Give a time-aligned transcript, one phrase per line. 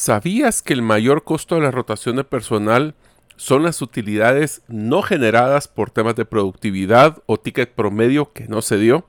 [0.00, 2.94] ¿Sabías que el mayor costo de la rotación de personal
[3.34, 8.78] son las utilidades no generadas por temas de productividad o ticket promedio que no se
[8.78, 9.08] dio?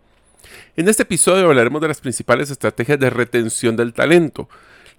[0.75, 4.49] En este episodio hablaremos de las principales estrategias de retención del talento,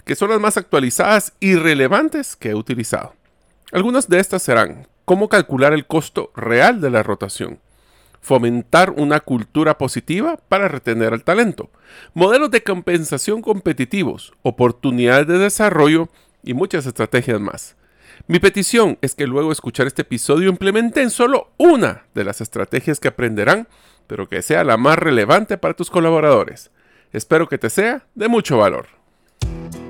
[0.04, 3.16] que son las más actualizadas y relevantes que he utilizado.
[3.72, 7.58] Algunas de estas serán cómo calcular el costo real de la rotación,
[8.20, 11.70] fomentar una cultura positiva para retener al talento,
[12.14, 16.08] modelos de compensación competitivos, oportunidades de desarrollo
[16.42, 17.76] y muchas estrategias más.
[18.26, 23.00] Mi petición es que luego de escuchar este episodio implementen solo una de las estrategias
[23.00, 23.66] que aprenderán,
[24.06, 26.70] pero que sea la más relevante para tus colaboradores.
[27.12, 28.86] Espero que te sea de mucho valor.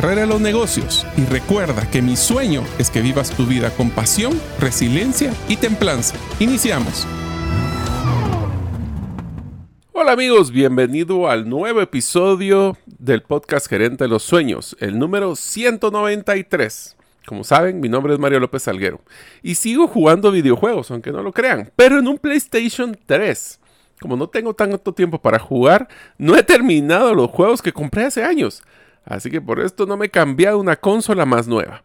[0.00, 3.90] carrera de los negocios y recuerda que mi sueño es que vivas tu vida con
[3.90, 6.16] pasión, resiliencia y templanza.
[6.38, 7.06] Iniciamos.
[9.92, 16.96] Hola amigos, bienvenido al nuevo episodio del podcast Gerente de los Sueños, el número 193.
[17.26, 19.02] Como saben, mi nombre es Mario López Salguero
[19.42, 23.60] y sigo jugando videojuegos, aunque no lo crean, pero en un PlayStation 3.
[24.00, 28.24] Como no tengo tanto tiempo para jugar, no he terminado los juegos que compré hace
[28.24, 28.62] años.
[29.04, 31.82] Así que por esto no me he cambiado una consola más nueva.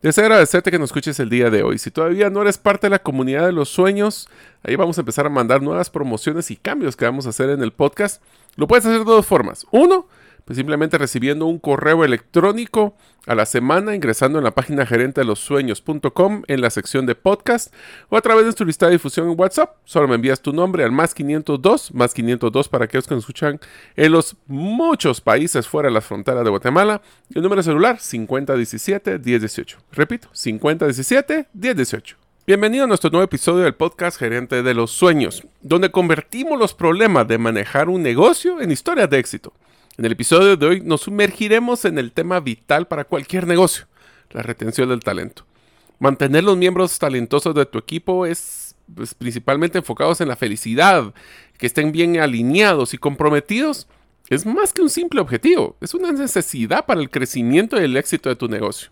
[0.00, 1.78] Deseo agradecerte que nos escuches el día de hoy.
[1.78, 4.28] Si todavía no eres parte de la comunidad de los sueños,
[4.62, 7.62] ahí vamos a empezar a mandar nuevas promociones y cambios que vamos a hacer en
[7.62, 8.22] el podcast.
[8.54, 9.66] Lo puedes hacer de dos formas.
[9.72, 10.06] Uno,
[10.48, 15.26] pues simplemente recibiendo un correo electrónico a la semana ingresando en la página gerente de
[15.26, 17.70] los sueños.com en la sección de podcast
[18.08, 19.76] o a través de tu lista de difusión en WhatsApp.
[19.84, 23.60] Solo me envías tu nombre al más 502, más 502 para aquellos que nos escuchan
[23.94, 27.02] en los muchos países fuera de las fronteras de Guatemala.
[27.28, 29.76] Y el número celular 5017-1018.
[29.92, 32.14] Repito, 5017-1018.
[32.46, 37.28] Bienvenido a nuestro nuevo episodio del podcast Gerente de los Sueños, donde convertimos los problemas
[37.28, 39.52] de manejar un negocio en historias de éxito.
[39.98, 43.86] En el episodio de hoy nos sumergiremos en el tema vital para cualquier negocio,
[44.30, 45.44] la retención del talento.
[45.98, 51.12] Mantener los miembros talentosos de tu equipo es pues, principalmente enfocados en la felicidad,
[51.58, 53.88] que estén bien alineados y comprometidos,
[54.28, 58.28] es más que un simple objetivo, es una necesidad para el crecimiento y el éxito
[58.28, 58.90] de tu negocio.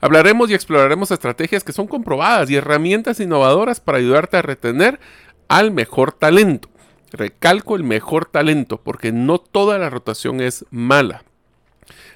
[0.00, 5.00] Hablaremos y exploraremos estrategias que son comprobadas y herramientas innovadoras para ayudarte a retener
[5.48, 6.70] al mejor talento.
[7.12, 11.24] Recalco el mejor talento porque no toda la rotación es mala.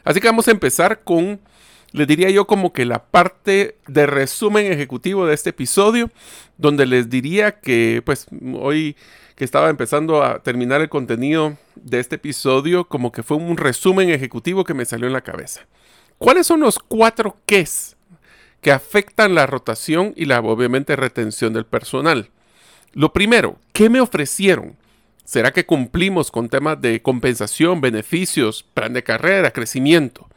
[0.05, 1.41] Así que vamos a empezar con,
[1.93, 6.10] le diría yo como que la parte de resumen ejecutivo de este episodio,
[6.59, 8.97] donde les diría que pues hoy
[9.34, 14.11] que estaba empezando a terminar el contenido de este episodio, como que fue un resumen
[14.11, 15.66] ejecutivo que me salió en la cabeza.
[16.19, 17.97] ¿Cuáles son los cuatro Ks
[18.61, 22.31] que afectan la rotación y la obviamente retención del personal?
[22.93, 24.76] Lo primero, ¿qué me ofrecieron?
[25.25, 30.29] ¿Será que cumplimos con temas de compensación, beneficios, plan de carrera, crecimiento?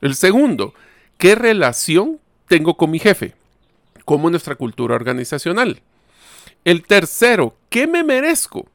[0.00, 0.74] El segundo,
[1.16, 3.34] ¿qué relación tengo con mi jefe?
[4.04, 5.80] ¿Cómo nuestra cultura organizacional?
[6.64, 8.66] El tercero, ¿qué me merezco?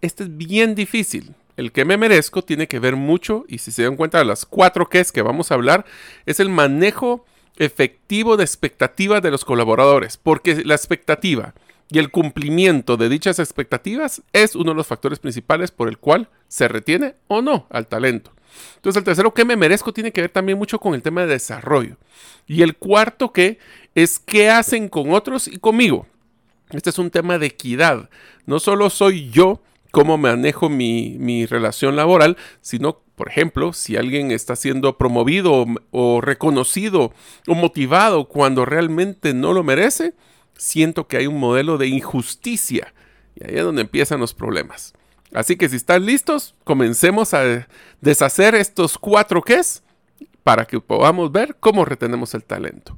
[0.00, 1.34] Este es bien difícil.
[1.56, 4.44] El que me merezco tiene que ver mucho, y si se dan cuenta de las
[4.44, 5.84] cuatro que es que vamos a hablar,
[6.26, 7.24] es el manejo
[7.58, 11.54] efectivo de expectativas de los colaboradores, porque la expectativa
[11.90, 16.28] y el cumplimiento de dichas expectativas es uno de los factores principales por el cual
[16.48, 18.32] se retiene o no al talento.
[18.76, 21.28] Entonces el tercero que me merezco tiene que ver también mucho con el tema de
[21.28, 21.96] desarrollo.
[22.46, 23.58] Y el cuarto que
[23.94, 26.06] es qué hacen con otros y conmigo.
[26.70, 28.08] Este es un tema de equidad.
[28.46, 34.32] No solo soy yo cómo manejo mi, mi relación laboral, sino Por ejemplo, si alguien
[34.32, 37.12] está siendo promovido o reconocido
[37.46, 40.14] o motivado cuando realmente no lo merece,
[40.62, 42.94] siento que hay un modelo de injusticia.
[43.34, 44.94] Y ahí es donde empiezan los problemas.
[45.34, 47.66] Así que si están listos, comencemos a
[48.00, 49.82] deshacer estos cuatro es
[50.42, 52.96] para que podamos ver cómo retenemos el talento.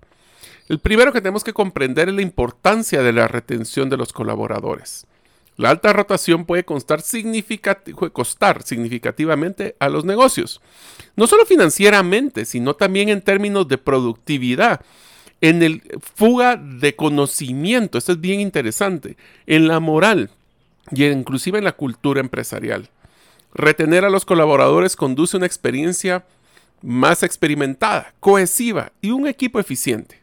[0.69, 5.07] El primero que tenemos que comprender es la importancia de la retención de los colaboradores.
[5.57, 10.61] La alta rotación puede costar significativamente a los negocios,
[11.17, 14.81] no solo financieramente, sino también en términos de productividad,
[15.45, 15.83] en el
[16.15, 20.31] fuga de conocimiento, esto es bien interesante, en la moral
[20.91, 22.89] y inclusive en la cultura empresarial.
[23.53, 26.25] Retener a los colaboradores conduce a una experiencia
[26.81, 30.19] más experimentada, cohesiva y un equipo eficiente.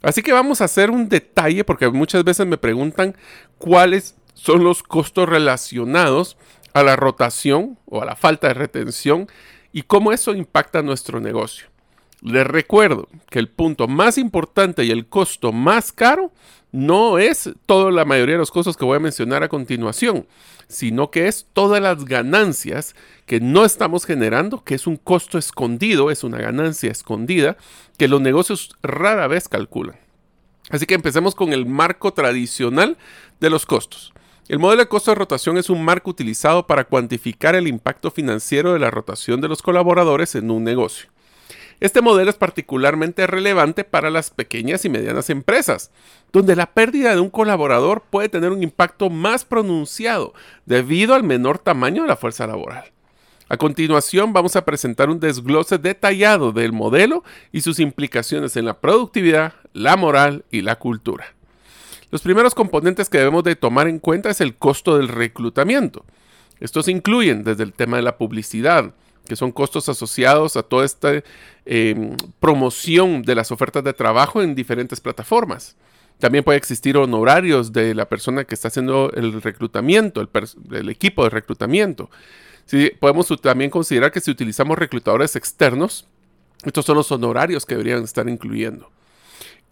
[0.00, 3.14] Así que vamos a hacer un detalle porque muchas veces me preguntan
[3.58, 6.38] cuáles son los costos relacionados
[6.72, 9.28] a la rotación o a la falta de retención
[9.70, 11.66] y cómo eso impacta nuestro negocio.
[12.22, 16.32] Les recuerdo que el punto más importante y el costo más caro
[16.72, 20.26] no es toda la mayoría de los costos que voy a mencionar a continuación,
[20.68, 22.94] sino que es todas las ganancias
[23.26, 27.56] que no estamos generando, que es un costo escondido, es una ganancia escondida,
[27.96, 29.96] que los negocios rara vez calculan.
[30.70, 32.96] Así que empecemos con el marco tradicional
[33.40, 34.12] de los costos.
[34.48, 38.72] El modelo de costo de rotación es un marco utilizado para cuantificar el impacto financiero
[38.72, 41.08] de la rotación de los colaboradores en un negocio.
[41.78, 45.90] Este modelo es particularmente relevante para las pequeñas y medianas empresas,
[46.32, 50.32] donde la pérdida de un colaborador puede tener un impacto más pronunciado
[50.64, 52.92] debido al menor tamaño de la fuerza laboral.
[53.48, 58.80] A continuación vamos a presentar un desglose detallado del modelo y sus implicaciones en la
[58.80, 61.26] productividad, la moral y la cultura.
[62.10, 66.04] Los primeros componentes que debemos de tomar en cuenta es el costo del reclutamiento.
[66.58, 68.94] Estos incluyen desde el tema de la publicidad,
[69.28, 71.22] que son costos asociados a toda esta
[71.66, 75.76] em, promoción de las ofertas de trabajo en diferentes plataformas.
[76.18, 80.26] También puede existir honorarios de la persona que está haciendo el reclutamiento,
[80.70, 82.08] el, equipo de reclutamiento.
[83.00, 86.06] podemos también considerar que si utilizamos reclutadores externos,
[86.64, 88.90] estos son los honorarios que deberían estar incluyendo.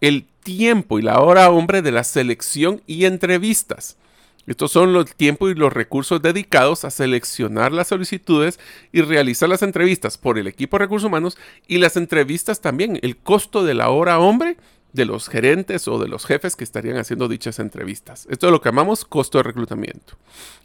[0.01, 3.97] El tiempo y la hora hombre de la selección y entrevistas.
[4.47, 8.59] Estos son los tiempos y los recursos dedicados a seleccionar las solicitudes
[8.91, 11.37] y realizar las entrevistas por el equipo de recursos humanos
[11.67, 14.57] y las entrevistas también, el costo de la hora hombre
[14.93, 18.27] de los gerentes o de los jefes que estarían haciendo dichas entrevistas.
[18.29, 20.13] Esto es lo que llamamos costo de reclutamiento.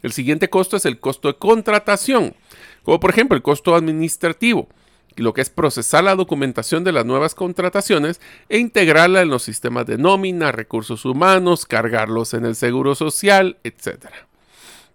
[0.03, 2.33] El siguiente costo es el costo de contratación,
[2.83, 4.69] como por ejemplo el costo administrativo
[5.15, 9.85] lo que es procesar la documentación de las nuevas contrataciones e integrarla en los sistemas
[9.85, 14.07] de nómina, recursos humanos, cargarlos en el seguro social, etc.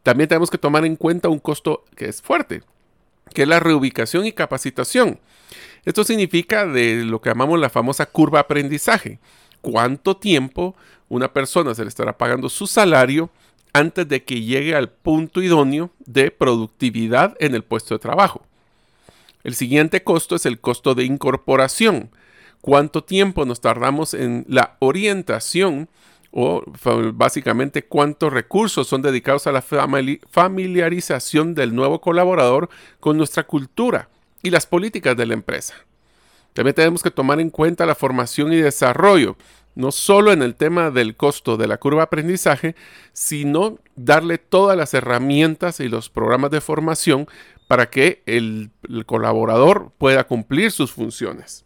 [0.02, 2.62] También tenemos que tomar en cuenta un costo que es fuerte,
[3.34, 5.20] que es la reubicación y capacitación.
[5.84, 9.18] Esto significa de lo que llamamos la famosa curva aprendizaje.
[9.60, 10.74] ¿Cuánto tiempo
[11.08, 13.30] una persona se le estará pagando su salario
[13.72, 18.46] antes de que llegue al punto idóneo de productividad en el puesto de trabajo?
[19.46, 22.10] El siguiente costo es el costo de incorporación.
[22.60, 25.88] ¿Cuánto tiempo nos tardamos en la orientación?
[26.38, 26.62] o
[27.14, 32.68] básicamente cuántos recursos son dedicados a la familiarización del nuevo colaborador
[33.00, 34.10] con nuestra cultura
[34.42, 35.74] y las políticas de la empresa.
[36.52, 39.38] También tenemos que tomar en cuenta la formación y desarrollo,
[39.76, 42.74] no solo en el tema del costo de la curva de aprendizaje,
[43.14, 47.28] sino darle todas las herramientas y los programas de formación
[47.66, 48.70] para que el,
[49.06, 51.64] colaborador pueda cumplir sus funciones.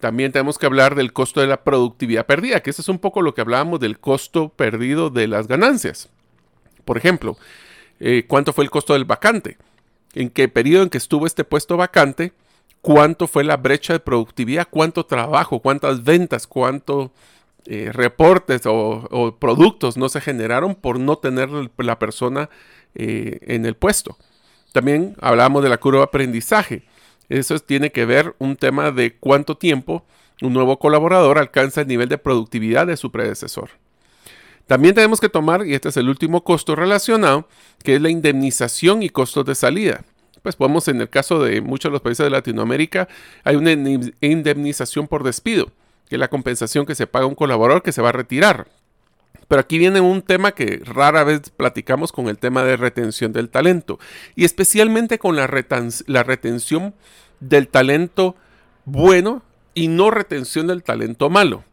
[0.00, 3.22] También tenemos que hablar del costo de la productividad perdida, que eso es un poco
[3.22, 6.08] lo que hablábamos del costo perdido de las ganancias.
[6.84, 7.36] Por ejemplo,
[8.00, 9.58] eh, ¿cuánto fue el costo del vacante?
[10.14, 12.32] ¿En qué periodo en que estuvo este puesto vacante?
[12.80, 14.68] ¿Cuánto fue la brecha de productividad?
[14.70, 15.60] ¿Cuánto trabajo?
[15.60, 16.46] ¿Cuántas ventas?
[16.46, 17.10] ¿Cuántos
[17.66, 22.48] eh, reportes o, productos no se generaron por no tener la persona
[22.94, 24.16] eh, en el puesto?
[24.78, 26.84] También hablamos de la curva de aprendizaje.
[27.28, 30.04] Eso tiene que ver un tema de cuánto tiempo
[30.40, 33.70] un nuevo colaborador alcanza el nivel de productividad de su predecesor.
[34.68, 37.48] También tenemos que tomar, y este es el último costo relacionado,
[37.82, 40.04] que es la indemnización y costos de salida.
[40.42, 43.08] Pues podemos, en el caso de muchos de los países de Latinoamérica,
[43.42, 45.72] hay una indemnización por despido,
[46.08, 48.68] que es la compensación que se paga a un colaborador que se va a retirar.
[49.48, 53.48] Pero aquí viene un tema que rara vez platicamos con el tema de retención del
[53.48, 53.98] talento.
[54.36, 56.94] Y especialmente con la, retención
[57.40, 58.36] del talento
[58.84, 59.42] bueno
[59.74, 61.64] y no retención del talento malo.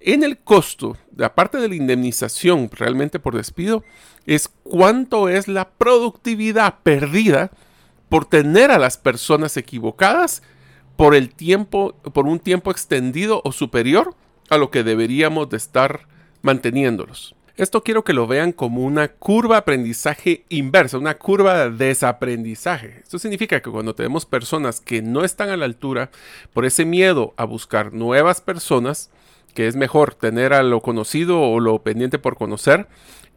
[0.00, 3.84] En el costo, aparte de la indemnización realmente por despido,
[4.26, 7.50] es cuánto es la productividad perdida
[8.08, 10.42] por tener a las personas equivocadas
[10.96, 14.14] por el tiempo, por un tiempo extendido o superior
[14.50, 16.06] a lo que deberíamos de estar
[16.42, 17.34] manteniéndolos.
[17.56, 23.00] Esto quiero que lo vean como una curva aprendizaje inversa, una curva de desaprendizaje.
[23.02, 26.10] Esto significa que cuando tenemos personas que no están a la altura
[26.54, 29.10] por ese miedo a buscar nuevas personas,
[29.54, 32.88] que es mejor tener a lo conocido o lo pendiente por conocer,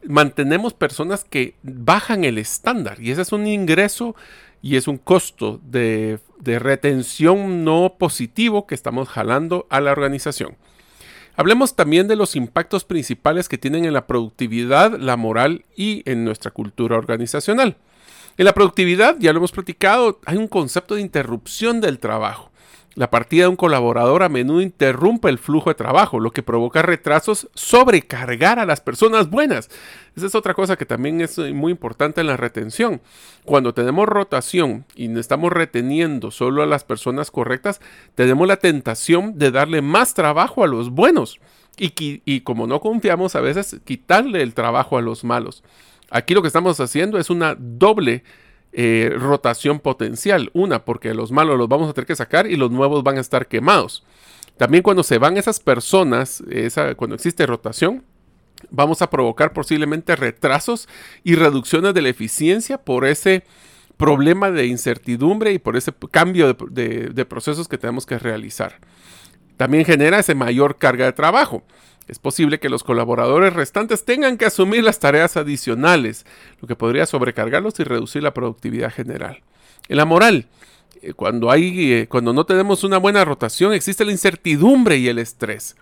[0.07, 4.15] mantenemos personas que bajan el estándar y ese es un ingreso
[4.61, 10.55] y es un costo de, de retención no positivo que estamos jalando a la organización.
[11.37, 16.23] Hablemos también de los impactos principales que tienen en la productividad, la moral y en
[16.23, 17.77] nuestra cultura organizacional.
[18.37, 22.51] En la productividad, ya lo hemos platicado, hay un concepto de interrupción del trabajo.
[22.95, 26.81] La partida de un colaborador a menudo interrumpe el flujo de trabajo, lo que provoca
[26.81, 29.69] retrasos, sobrecargar a las personas buenas.
[30.15, 33.01] Esa es otra cosa que también es muy importante en la retención.
[33.43, 37.81] Cuando tenemos rotación y estamos reteniendo solo a las personas correctas,
[38.15, 41.41] tenemos la tentación de darle más trabajo a los buenos.
[41.77, 45.65] Y, y como no confiamos, a veces quitarle el trabajo a los malos.
[46.11, 48.23] Aquí lo que estamos haciendo es una doble
[48.77, 50.49] eh, rotación potencial.
[50.53, 53.21] Una, porque los malos los vamos a tener que sacar y los nuevos van a
[53.21, 54.03] estar quemados.
[54.57, 58.03] También cuando se van esas personas, esa, cuando existe rotación,
[58.69, 60.89] vamos a provocar posiblemente retrasos
[61.23, 63.43] y reducciones de la eficiencia por ese
[63.95, 68.81] problema de incertidumbre y por ese cambio de procesos que tenemos que realizar.
[69.55, 71.63] También genera esa mayor carga de trabajo.
[72.07, 76.25] Es posible que los colaboradores restantes tengan que asumir las tareas adicionales,
[76.61, 79.41] lo que podría sobrecargarlos y reducir la productividad general.
[79.87, 80.47] En la moral,
[81.01, 85.17] eh, cuando, hay, eh, cuando no tenemos una buena rotación, existe la incertidumbre y el
[85.17, 85.75] estrés.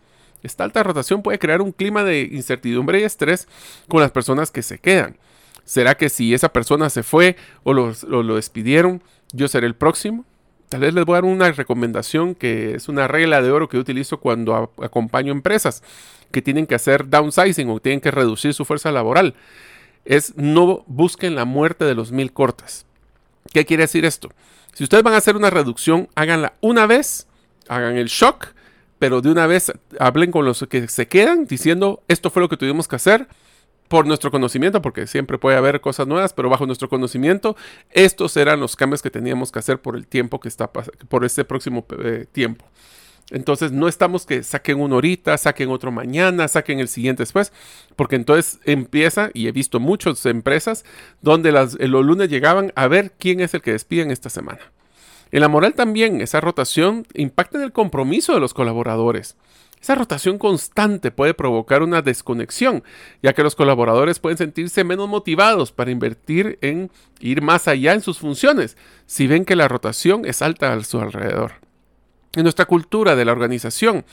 [0.44, 3.48] Esta alta rotación puede crear un clima de incertidumbre y estrés
[3.88, 5.18] con las personas que se quedan.
[5.66, 9.02] ¿Será que si esa persona se fue o lo, o lo despidieron,
[9.32, 10.26] yo seré el próximo?
[10.74, 13.78] Tal vez les voy a dar una recomendación que es una regla de oro que
[13.78, 15.84] utilizo cuando acompaño empresas
[16.32, 19.36] que tienen que hacer downsizing o tienen que reducir su fuerza laboral.
[20.04, 22.88] Es no busquen la muerte de los mil cortes.
[23.54, 24.32] ¿Qué quiere decir esto?
[24.74, 27.28] Si ustedes van a hacer una reducción, háganla una vez,
[27.68, 28.48] hagan el shock,
[28.98, 32.58] pero de una vez hablen con los que se quedan diciendo esto fue lo que
[32.58, 33.28] tuvimos que hacer
[33.88, 37.56] por nuestro conocimiento, porque siempre puede haber cosas nuevas, pero bajo nuestro conocimiento,
[37.92, 41.44] estos eran los cambios que teníamos que hacer por el tiempo que está por este
[41.46, 42.66] próximo eh, tiempo.
[43.30, 47.52] Entonces no estamos que saquen uno ahorita, saquen otro mañana, saquen el siguiente después,
[47.96, 50.84] porque entonces empieza, y he visto muchas empresas
[51.22, 54.60] donde las, los lunes llegaban a ver quién es el que despiden esta semana.
[55.32, 59.36] En la moral también, esa rotación impacta en el compromiso de los colaboradores.
[59.84, 62.86] Esa rotación constante puede provocar una desconexión,
[63.22, 68.00] ya que los colaboradores pueden sentirse menos motivados para invertir en ir más allá en
[68.00, 71.56] sus funciones, si ven que la rotación es alta a su alrededor.
[72.34, 74.06] En nuestra cultura de la organización,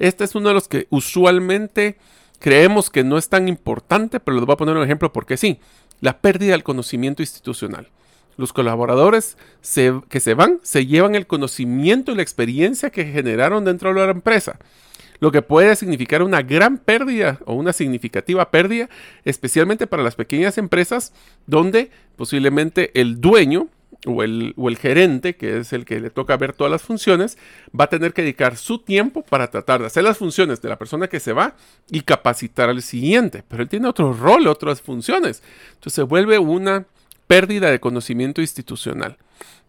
[0.00, 1.98] este es uno de los que usualmente
[2.40, 5.60] creemos que no es tan importante, pero les voy a poner un ejemplo porque sí,
[6.00, 7.90] la pérdida del conocimiento institucional.
[8.36, 9.36] Los colaboradores
[10.08, 14.10] que se van se llevan el conocimiento y la experiencia que generaron dentro de la
[14.10, 14.58] empresa
[15.22, 18.88] lo que puede significar una gran pérdida o una significativa pérdida,
[19.24, 21.12] especialmente para las pequeñas empresas
[21.46, 23.68] donde posiblemente el dueño
[24.04, 27.38] o el, o el, gerente, que es el que le toca ver todas las funciones,
[27.68, 30.76] va a tener que dedicar su tiempo para tratar de hacer las funciones de la
[30.76, 31.54] persona que se va
[31.88, 33.44] y capacitar al siguiente.
[33.46, 35.40] Pero él tiene otro rol, otras funciones.
[35.74, 36.86] Entonces se vuelve una
[37.28, 39.18] pérdida de conocimiento institucional.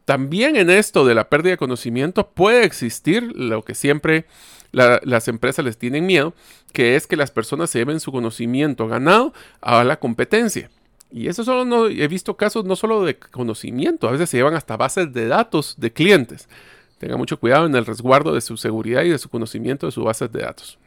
[0.05, 4.25] También en esto de la pérdida de conocimiento puede existir lo que siempre
[4.73, 6.33] las empresas les tienen miedo,
[6.73, 10.69] que es que las personas se lleven su conocimiento ganado a la competencia.
[11.11, 14.55] Y eso solo no, he visto casos no solo de conocimiento, a veces se llevan
[14.55, 16.49] hasta bases de datos de clientes.
[16.97, 20.03] Tenga mucho cuidado en el resguardo de su seguridad y de su conocimiento de sus
[20.03, 20.79] bases de datos.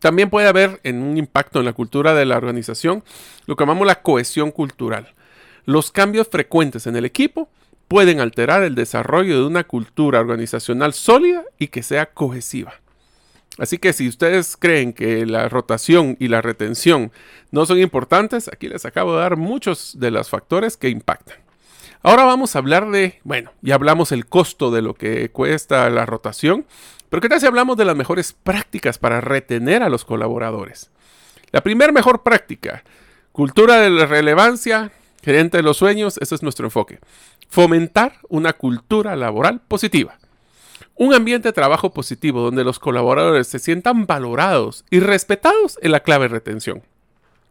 [0.00, 3.04] También puede haber en un impacto en la cultura de la organización
[3.46, 5.14] lo que llamamos la cohesión cultural.
[5.64, 7.48] Los cambios frecuentes en el equipo
[7.86, 12.74] pueden alterar el desarrollo de una cultura organizacional sólida y que sea cohesiva.
[13.58, 17.12] Así que si ustedes creen que la rotación y la retención
[17.50, 21.36] no son importantes, aquí les acabo de dar muchos de los factores que impactan.
[22.02, 26.06] Ahora vamos a hablar de, bueno, ya hablamos el costo de lo que cuesta la
[26.06, 26.66] rotación,
[27.10, 30.90] pero ¿qué tal hablamos de las mejores prácticas para retener a los colaboradores?
[31.50, 32.82] La primera mejor práctica,
[33.32, 34.90] cultura de la relevancia,
[35.22, 36.98] gerente de los sueños, ese es nuestro enfoque.
[37.48, 40.18] Fomentar una cultura laboral positiva.
[40.94, 46.00] Un ambiente de trabajo positivo donde los colaboradores se sientan valorados y respetados es la
[46.00, 46.82] clave de retención.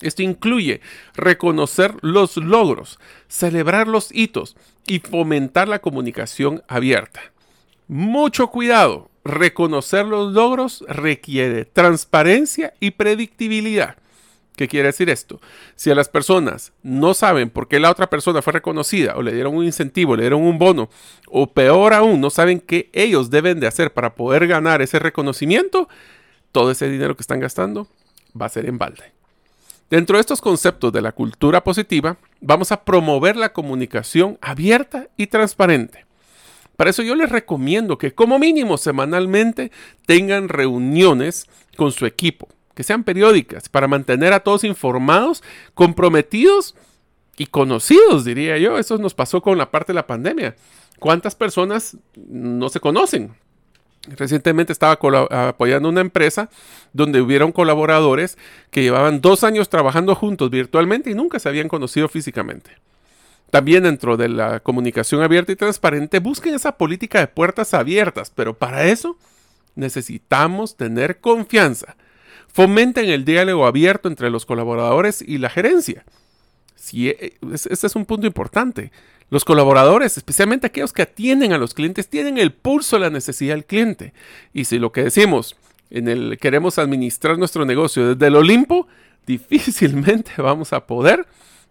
[0.02, 0.82] Esto incluye
[1.14, 4.56] reconocer los logros, celebrar los hitos
[4.88, 7.22] y fomentar la comunicación abierta.
[7.88, 13.98] Mucho cuidado, reconocer los logros requiere transparencia y predictibilidad.
[14.56, 15.40] ¿Qué quiere decir esto?
[15.76, 19.34] Si a las personas no saben por qué la otra persona fue reconocida o le
[19.34, 20.90] dieron un incentivo, le dieron un bono,
[21.28, 25.88] o peor aún, no saben qué ellos deben de hacer para poder ganar ese reconocimiento,
[26.52, 27.88] todo ese dinero que están gastando
[28.40, 29.14] va a ser en balde.
[29.90, 35.28] Dentro de estos conceptos de la cultura positiva, vamos a promover la comunicación abierta y
[35.28, 36.06] transparente.
[36.76, 39.72] Para eso yo les recomiendo que como mínimo semanalmente
[40.06, 46.76] tengan reuniones con su equipo que sean periódicas, para mantener a todos informados, comprometidos
[47.38, 48.78] y conocidos, diría yo.
[48.78, 50.56] Eso nos pasó con la parte de la pandemia.
[51.00, 53.34] ¿Cuántas personas no se conocen?
[54.08, 56.50] Recientemente estaba apoyando una empresa
[56.92, 58.38] donde hubieron colaboradores
[58.72, 62.72] que llevaban dos años trabajando juntos virtualmente y nunca se habían conocido físicamente.
[63.52, 68.58] También dentro de la comunicación abierta y transparente, busquen esa política de puertas abiertas, pero
[68.58, 69.18] para eso
[69.76, 71.96] necesitamos tener confianza
[72.54, 76.04] Fomenten el diálogo abierto entre los colaboradores y la gerencia.
[76.76, 78.92] Si, e, ese es un punto importante.
[79.30, 83.56] Los colaboradores, especialmente aquellos que atienden a los clientes, tienen el pulso de la necesidad
[83.56, 84.14] del cliente.
[84.54, 85.56] Y si lo que decimos
[85.90, 88.88] en el queremos administrar nuestro negocio desde el Olimpo,
[89.26, 91.28] difícilmente vamos a poder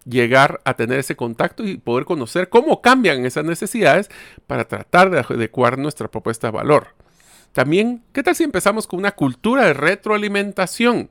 [0.06, 4.08] llegar a tener ese contacto y poder conocer cómo cambian esas necesidades
[4.46, 6.94] para tratar de adecuar nuestra propuesta de valor.
[7.52, 11.08] También, ¿qué tal si empezamos con una cultura de retroalimentación?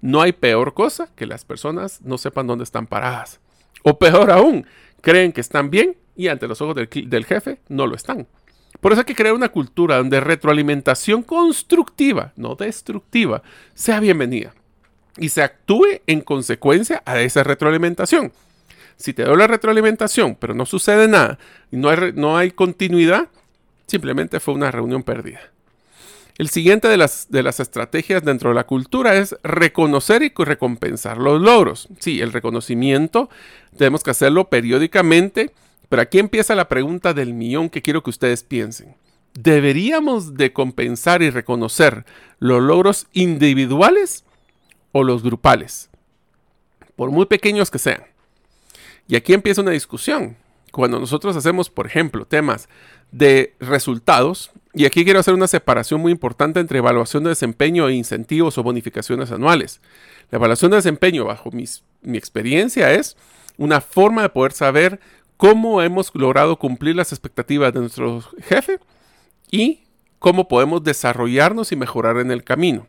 [0.00, 3.40] No hay peor cosa que las personas no sepan dónde están paradas.
[3.82, 4.66] O peor aún,
[5.00, 8.26] creen que están bien y ante los ojos del, jefe no lo están.
[8.80, 13.42] Por eso hay que crear una cultura donde retroalimentación constructiva, no destructiva,
[13.74, 14.54] sea bienvenida
[15.16, 18.32] y se actúe en consecuencia a esa retroalimentación.
[18.96, 21.38] Si te doy la retroalimentación, pero no sucede nada
[21.70, 23.28] y no hay, no hay continuidad,
[23.86, 25.51] simplemente fue una reunión perdida.
[26.38, 31.18] El siguiente de las, de las estrategias dentro de la cultura es reconocer y recompensar
[31.18, 31.88] los logros.
[31.98, 33.28] Sí, el reconocimiento
[33.76, 35.52] tenemos que hacerlo periódicamente,
[35.88, 38.96] pero aquí empieza la pregunta del millón que quiero que ustedes piensen.
[39.34, 42.04] ¿Deberíamos de compensar y reconocer
[42.38, 44.24] los logros individuales
[44.92, 45.90] o los grupales?
[46.96, 48.04] Por muy pequeños que sean.
[49.08, 50.36] Y aquí empieza una discusión.
[50.70, 52.68] Cuando nosotros hacemos, por ejemplo, temas
[53.10, 57.94] de resultados, y aquí quiero hacer una separación muy importante entre evaluación de desempeño e
[57.94, 59.80] incentivos o bonificaciones anuales.
[60.30, 63.16] La evaluación de desempeño, bajo mi experiencia, es
[63.58, 65.00] una forma de poder saber
[65.36, 68.78] cómo hemos logrado cumplir las expectativas de nuestro jefe
[69.50, 69.80] y
[70.18, 72.86] cómo podemos desarrollarnos y mejorar en el camino.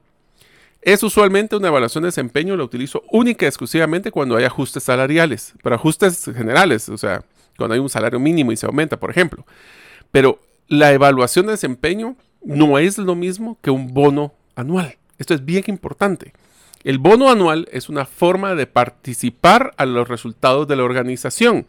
[0.82, 5.54] Es usualmente una evaluación de desempeño, la utilizo única y exclusivamente cuando hay ajustes salariales,
[5.63, 7.24] pero ajustes generales, o sea,
[7.58, 9.46] cuando hay un salario mínimo y se aumenta, por ejemplo.
[10.12, 10.39] Pero
[10.73, 14.97] la evaluación de desempeño no es lo mismo que un bono anual.
[15.19, 16.33] Esto es bien importante.
[16.83, 21.67] El bono anual es una forma de participar a los resultados de la organización.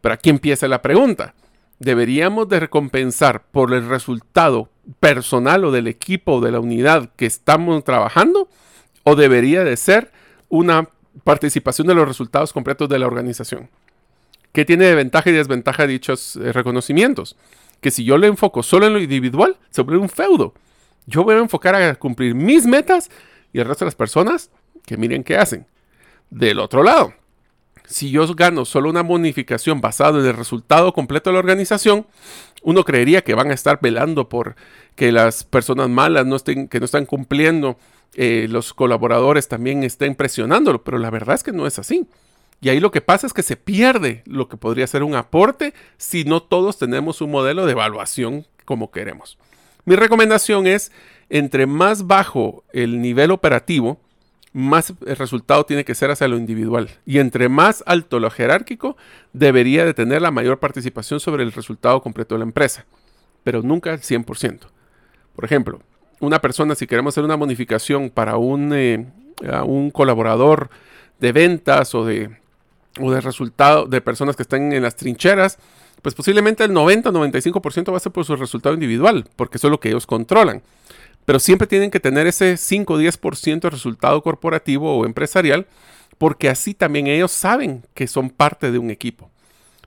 [0.00, 1.34] Pero aquí empieza la pregunta.
[1.80, 4.68] ¿Deberíamos de recompensar por el resultado
[5.00, 8.48] personal o del equipo de la unidad que estamos trabajando?
[9.02, 10.12] ¿O debería de ser
[10.48, 10.88] una
[11.24, 13.68] participación de los resultados completos de la organización?
[14.52, 17.36] ¿Qué tiene de ventaja y desventaja dichos eh, reconocimientos?
[17.82, 20.54] Que si yo le enfoco solo en lo individual, se vuelve un feudo.
[21.04, 23.10] Yo voy a enfocar a cumplir mis metas
[23.52, 24.50] y el resto de las personas
[24.86, 25.66] que miren qué hacen.
[26.30, 27.12] Del otro lado,
[27.84, 32.06] si yo gano solo una bonificación basada en el resultado completo de la organización,
[32.62, 34.54] uno creería que van a estar velando por
[34.94, 37.78] que las personas malas no estén, que no están cumpliendo,
[38.14, 42.06] eh, los colaboradores también estén presionándolo, pero la verdad es que no es así.
[42.62, 45.74] Y ahí lo que pasa es que se pierde lo que podría ser un aporte
[45.96, 49.36] si no todos tenemos un modelo de evaluación como queremos.
[49.84, 50.92] Mi recomendación es,
[51.28, 54.00] entre más bajo el nivel operativo,
[54.52, 56.88] más el resultado tiene que ser hacia lo individual.
[57.04, 58.96] Y entre más alto lo jerárquico,
[59.32, 62.86] debería de tener la mayor participación sobre el resultado completo de la empresa,
[63.42, 64.60] pero nunca el 100%.
[65.34, 65.80] Por ejemplo,
[66.20, 69.04] una persona, si queremos hacer una bonificación para un, eh,
[69.64, 70.70] un colaborador
[71.18, 72.40] de ventas o de
[73.00, 75.58] o de resultado de personas que están en las trincheras,
[76.02, 79.80] pues posiblemente el 90-95% va a ser por su resultado individual, porque eso es lo
[79.80, 80.62] que ellos controlan.
[81.24, 85.66] Pero siempre tienen que tener ese 5-10% de resultado corporativo o empresarial,
[86.18, 89.30] porque así también ellos saben que son parte de un equipo.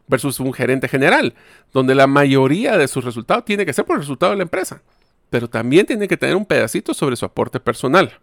[0.07, 1.33] Versus un gerente general,
[1.73, 4.81] donde la mayoría de sus resultados tiene que ser por el resultado de la empresa,
[5.29, 8.13] pero también tiene que tener un pedacito sobre su aporte personal.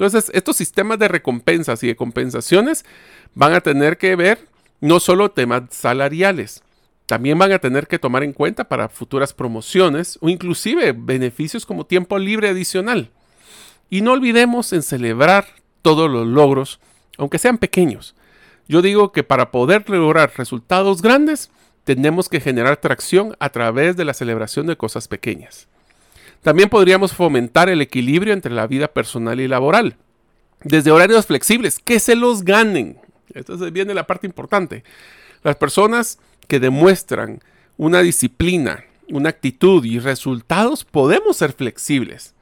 [0.00, 2.86] Entonces, estos sistemas de recompensas y de compensaciones
[3.34, 4.48] van a tener que ver
[4.80, 6.62] no solo temas salariales,
[7.04, 11.84] también van a tener que tomar en cuenta para futuras promociones o inclusive beneficios como
[11.84, 13.10] tiempo libre adicional.
[13.90, 15.44] Y no olvidemos en celebrar
[15.82, 16.80] todos los logros,
[17.18, 18.14] aunque sean pequeños.
[18.68, 21.50] Yo digo que para poder lograr resultados grandes,
[21.84, 25.68] tenemos que generar tracción a través de la celebración de cosas pequeñas.
[26.42, 29.96] También podríamos fomentar el equilibrio entre la vida personal y laboral.
[30.62, 32.98] Desde horarios flexibles, que se los ganen.
[33.34, 34.84] Entonces viene la parte importante.
[35.42, 37.40] Las personas que demuestran
[37.76, 42.34] una disciplina, una actitud y resultados, podemos ser flexibles.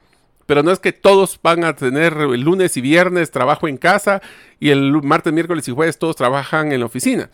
[0.45, 4.21] Pero no es que todos van a tener el lunes y viernes trabajo en casa
[4.59, 7.29] y el martes, miércoles y jueves todos trabajan en la oficina.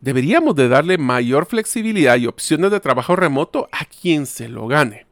[0.00, 5.07] Deberíamos de darle mayor flexibilidad y opciones de trabajo remoto a quien se lo gane.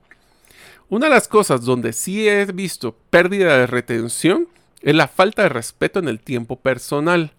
[0.88, 4.48] Una de las cosas donde sí he visto pérdida de retención
[4.82, 7.32] es la falta de respeto en el tiempo personal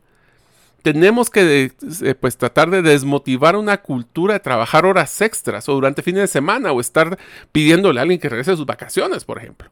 [0.94, 6.02] tenemos que eh, pues, tratar de desmotivar una cultura de trabajar horas extras o durante
[6.02, 7.18] fines de semana o estar
[7.52, 9.70] pidiéndole a alguien que regrese de sus vacaciones, por ejemplo.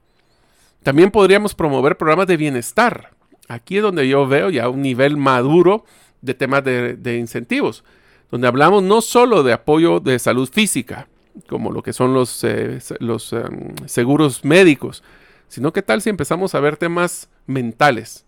[0.83, 3.11] También podríamos promover programas de bienestar.
[3.47, 5.85] Aquí es donde yo veo ya un nivel maduro
[6.21, 7.85] de temas de, incentivos,
[8.29, 11.07] donde hablamos no solo de apoyo de salud física,
[11.47, 15.03] como lo que son los, eh, los em, seguros médicos,
[15.47, 18.25] sino que tal si empezamos a ver temas mentales,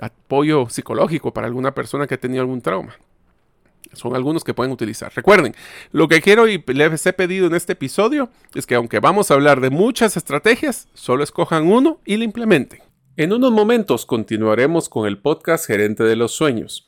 [0.00, 2.96] apoyo psicológico para alguna persona que ha tenido algún trauma.
[3.92, 5.12] Son algunos que pueden utilizar.
[5.14, 5.54] Recuerden,
[5.92, 9.34] lo que quiero y les he pedido en este episodio es que aunque vamos a
[9.34, 12.80] hablar de muchas estrategias, solo escojan uno y lo implementen.
[13.16, 16.87] En unos momentos continuaremos con el podcast Gerente de los Sueños.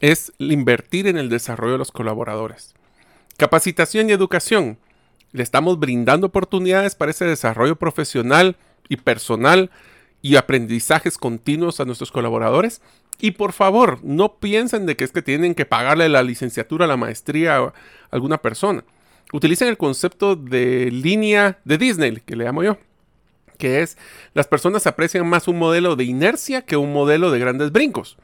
[0.00, 2.74] es invertir en el desarrollo de los colaboradores.
[3.36, 4.78] Capacitación y educación.
[5.32, 8.56] Le estamos brindando oportunidades para ese desarrollo profesional
[8.88, 9.70] y personal
[10.22, 12.80] y aprendizajes continuos a nuestros colaboradores.
[13.20, 16.96] Y por favor, no piensen de que es que tienen que pagarle la licenciatura, la
[16.96, 17.72] maestría a
[18.10, 18.84] alguna persona.
[19.32, 22.78] Utilicen el concepto de línea de Disney, que le llamo yo,
[23.58, 23.98] que es
[24.32, 28.16] las personas aprecian más un modelo de inercia que un modelo de grandes brincos.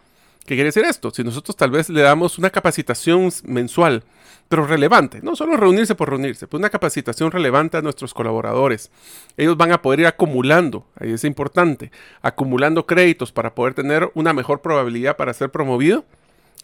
[0.46, 1.10] ¿Qué quiere decir esto?
[1.10, 4.02] Si nosotros tal vez le damos una capacitación mensual,
[4.48, 8.90] pero relevante, no solo reunirse por reunirse, pues una capacitación relevante a nuestros colaboradores.
[9.36, 14.32] Ellos van a poder ir acumulando, ahí es importante, acumulando créditos para poder tener una
[14.32, 16.04] mejor probabilidad para ser promovido.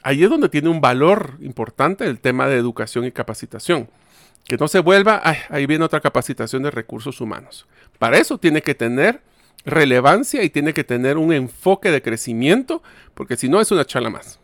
[0.03, 3.89] Ahí es donde tiene un valor importante el tema de educación y capacitación.
[4.45, 7.69] Que no se vuelva, ahí viene otra capacitación de recursos humanos.
[8.01, 9.21] Para eso tiene que tener
[9.65, 12.83] relevancia y tiene que tener un enfoque de crecimiento,
[13.15, 14.39] porque si no es una charla más.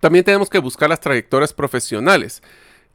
[0.00, 2.42] También tenemos que buscar las trayectorias profesionales.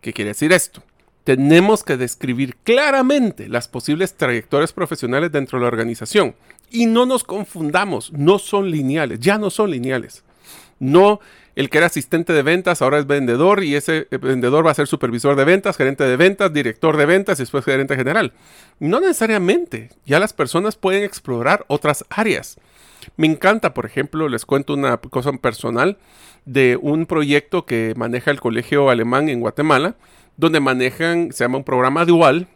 [0.01, 0.83] ¿Qué quiere decir esto?
[1.23, 6.35] Tenemos que describir claramente las posibles trayectorias profesionales dentro de la organización.
[6.69, 10.23] Y no nos confundamos, no son lineales, ya no son lineales.
[10.79, 11.19] No
[11.57, 14.75] el que era asistente de ventas ahora es vendedor y ese eh, vendedor va a
[14.75, 18.33] ser supervisor de ventas, gerente de ventas, director de ventas y después gerente general.
[18.79, 22.59] No necesariamente, ya las personas pueden explorar otras áreas.
[23.15, 25.97] Me encanta, por ejemplo, les cuento una cosa personal
[26.45, 29.95] de un proyecto que maneja el Colegio Alemán en Guatemala,
[30.35, 32.47] donde manejan, se llama un programa dual,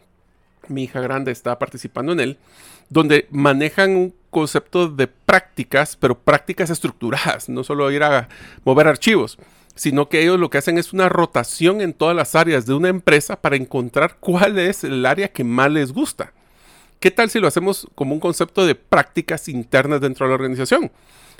[0.68, 2.38] mi hija grande está participando en él,
[2.88, 8.28] donde manejan concepto de prácticas, pero prácticas estructuradas, no solo ir a
[8.64, 9.38] mover archivos,
[9.76, 12.88] sino que ellos lo que hacen es una rotación en todas las áreas de una
[12.88, 16.32] empresa para encontrar cuál es el área que más les gusta.
[16.98, 20.90] ¿Qué tal si lo hacemos como un concepto de prácticas internas dentro de la organización?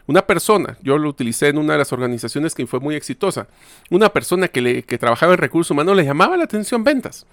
[0.07, 3.46] Una persona, yo lo utilicé en una de las organizaciones que fue muy exitosa,
[3.88, 7.26] una persona que, que trabajaba en recursos humanos le llamaba la atención ventas.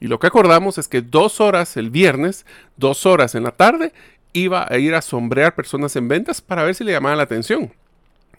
[0.00, 2.46] Y lo que acordamos es que dos horas el viernes,
[2.76, 3.92] dos horas en la tarde,
[4.32, 7.72] iba a ir a sombrear personas en ventas para ver si le llamaba la atención.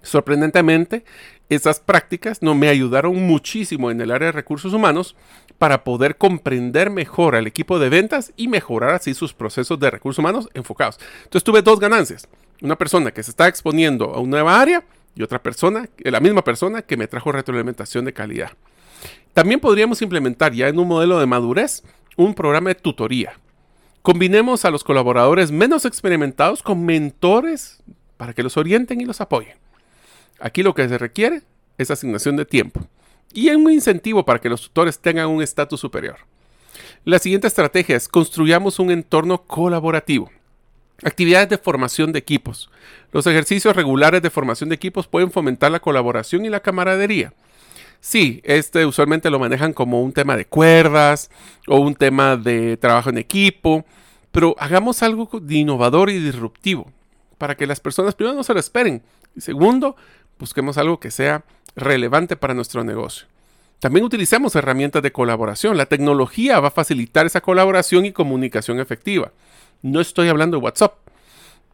[0.02, 1.06] Sorprendentemente,
[1.50, 5.16] esas prácticas no me ayudaron muchísimo en el área de recursos humanos
[5.58, 10.20] para poder comprender mejor al equipo de ventas y mejorar así sus procesos de recursos
[10.20, 11.00] humanos enfocados.
[11.24, 12.28] Entonces tuve dos ganancias.
[12.62, 14.84] Una persona que se está exponiendo a una nueva área
[15.16, 18.52] y otra persona, la misma persona que me trajo retroalimentación de calidad.
[19.34, 21.84] También podríamos implementar ya en un modelo de madurez
[22.16, 23.34] un programa de tutoría.
[24.04, 27.82] Combinemos a los colaboradores menos experimentados con mentores
[28.18, 29.56] para que los orienten y los apoyen.
[30.42, 31.44] Aquí lo que se requiere
[31.78, 32.82] es asignación de tiempo
[33.32, 36.18] y un incentivo para que los tutores tengan un estatus superior.
[37.06, 40.30] La siguiente estrategia es construyamos un entorno colaborativo.
[41.02, 42.70] Actividades de formación de equipos.
[43.14, 47.32] Los ejercicios regulares de formación de equipos pueden fomentar la colaboración y la camaradería.
[48.06, 51.32] Sí, este usualmente lo manejan como un tema de cuerdas
[51.70, 53.86] o un tema de trabajo en equipo,
[54.34, 56.92] pero hagamos algo de innovador y disruptivo
[57.38, 59.04] para que las personas primero no se lo esperen
[59.38, 59.96] y segundo,
[60.38, 61.46] busquemos algo que sea
[61.78, 63.26] relevante para nuestro negocio.
[63.80, 65.78] También utilicemos herramientas de colaboración.
[65.78, 69.32] La tecnología va a facilitar esa colaboración y comunicación efectiva.
[69.82, 70.96] No estoy hablando de WhatsApp,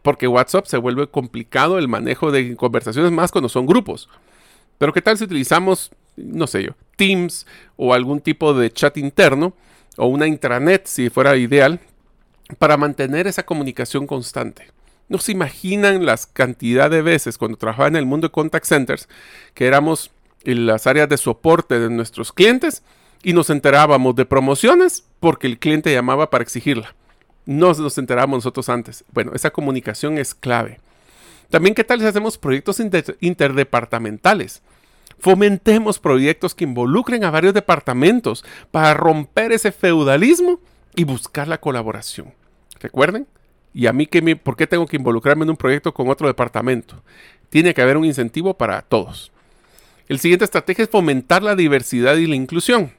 [0.04, 4.10] porque WhatsApp se vuelve complicado el manejo de conversaciones más cuando son grupos.
[4.78, 5.92] Pero ¿qué tal si utilizamos
[6.24, 7.46] no sé yo, Teams
[7.78, 9.54] o algún tipo de chat interno
[9.98, 11.80] o una intranet si fuera ideal
[12.58, 14.68] para mantener esa comunicación constante.
[15.08, 19.10] No se imaginan las cantidad de veces cuando trabajaba en el mundo de contact centers
[19.54, 20.12] que éramos
[20.44, 22.84] en las áreas de soporte de nuestros clientes
[23.24, 26.96] y nos enterábamos de promociones porque el cliente llamaba para exigirla.
[27.46, 29.04] No nos enterábamos nosotros antes.
[29.12, 30.80] Bueno, esa comunicación es clave.
[31.50, 32.80] También, ¿qué tal si hacemos proyectos
[33.20, 34.62] interdepartamentales?
[35.20, 40.60] Fomentemos proyectos que involucren a varios departamentos para romper ese feudalismo
[40.96, 42.34] y buscar la colaboración.
[42.80, 43.28] Recuerden,
[43.74, 47.04] y a mí, que ¿por qué tengo que involucrarme en un proyecto con otro departamento?
[47.50, 49.32] Tiene que haber un incentivo para todos.
[50.08, 52.94] El siguiente estrategia es fomentar la diversidad y la inclusión.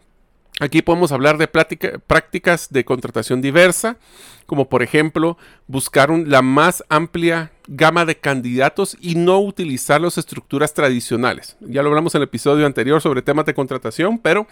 [0.60, 3.96] Aquí podemos hablar de prácticas de contratación diversa,
[4.44, 10.74] como por ejemplo buscar la más amplia gama de candidatos y no utilizar las estructuras
[10.74, 11.56] tradicionales.
[11.60, 14.46] Ya lo hablamos en el episodio anterior sobre temas de contratación, pero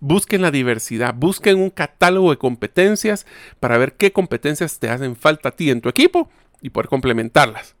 [0.00, 3.24] busquen la diversidad, busquen un catálogo de competencias
[3.60, 6.28] para ver qué competencias te hacen falta a ti en tu equipo
[6.60, 7.76] y poder complementarlas.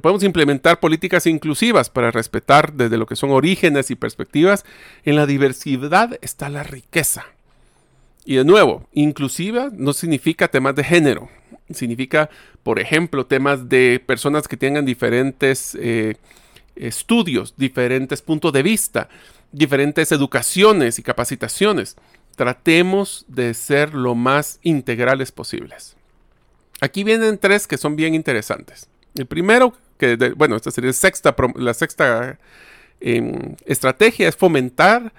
[0.00, 4.64] Podemos implementar políticas inclusivas para respetar desde lo que son orígenes y perspectivas.
[5.04, 7.26] En la diversidad está la riqueza.
[8.24, 11.28] Y de nuevo, inclusiva no significa temas de género.
[11.70, 12.28] Significa,
[12.62, 16.16] por ejemplo, temas de personas que tengan diferentes eh,
[16.74, 19.08] estudios, diferentes puntos de vista,
[19.52, 21.96] diferentes educaciones y capacitaciones.
[22.34, 25.96] Tratemos de ser lo más integrales posibles.
[26.80, 28.88] Aquí vienen tres que son bien interesantes.
[29.14, 32.38] El primero, que bueno, esta sería sexta, la sexta
[33.00, 35.12] em, estrategia, es fomentar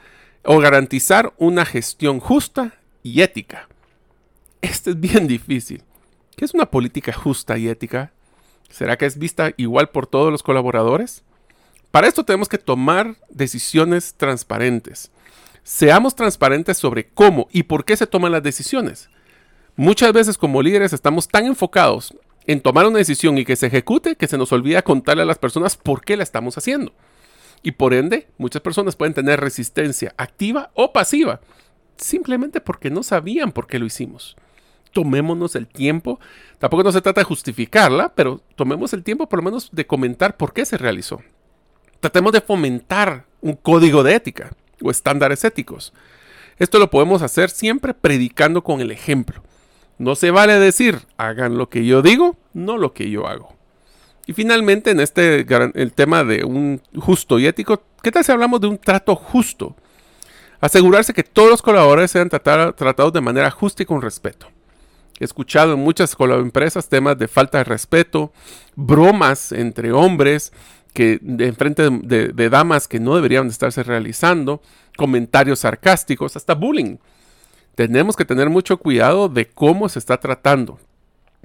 [0.43, 3.67] o garantizar una gestión justa y ética.
[4.61, 5.83] Este es bien difícil.
[6.35, 8.11] ¿Qué es una política justa y ética?
[8.69, 11.23] ¿Será que es vista igual por todos los colaboradores?
[11.91, 15.11] Para esto tenemos que tomar decisiones transparentes.
[15.63, 19.09] Seamos transparentes sobre cómo y por qué se toman las decisiones.
[19.75, 22.15] Muchas veces como líderes estamos tan enfocados
[22.47, 25.37] en tomar una decisión y que se ejecute que se nos olvida contarle a las
[25.37, 26.93] personas por qué la estamos haciendo.
[27.61, 31.41] Y por ende, muchas personas pueden tener resistencia activa o pasiva,
[31.97, 34.37] simplemente porque no sabían por qué lo hicimos.
[34.93, 36.19] Tomémonos el tiempo,
[36.57, 40.37] tampoco no se trata de justificarla, pero tomemos el tiempo por lo menos de comentar
[40.37, 41.21] por qué se realizó.
[41.99, 45.93] Tratemos de fomentar un código de ética o estándares éticos.
[46.57, 49.43] Esto lo podemos hacer siempre predicando con el ejemplo.
[49.97, 53.55] No se vale decir, hagan lo que yo digo, no lo que yo hago.
[54.27, 58.59] Y finalmente, en este el tema de un justo y ético, ¿qué tal si hablamos
[58.59, 59.75] de un trato justo?
[60.59, 64.47] Asegurarse que todos los colaboradores sean tratados de manera justa y con respeto.
[65.19, 68.33] He escuchado en muchas empresas temas de falta de respeto,
[68.75, 70.51] bromas entre hombres,
[70.93, 74.61] que de frente de, de damas que no deberían estarse realizando,
[74.97, 76.97] comentarios sarcásticos, hasta bullying
[77.77, 80.79] tenemos que tener mucho cuidado de cómo se está tratando.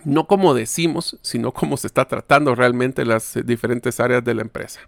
[0.03, 4.41] No como decimos, sino cómo se está tratando realmente las eh, diferentes áreas de la
[4.41, 4.81] empresa.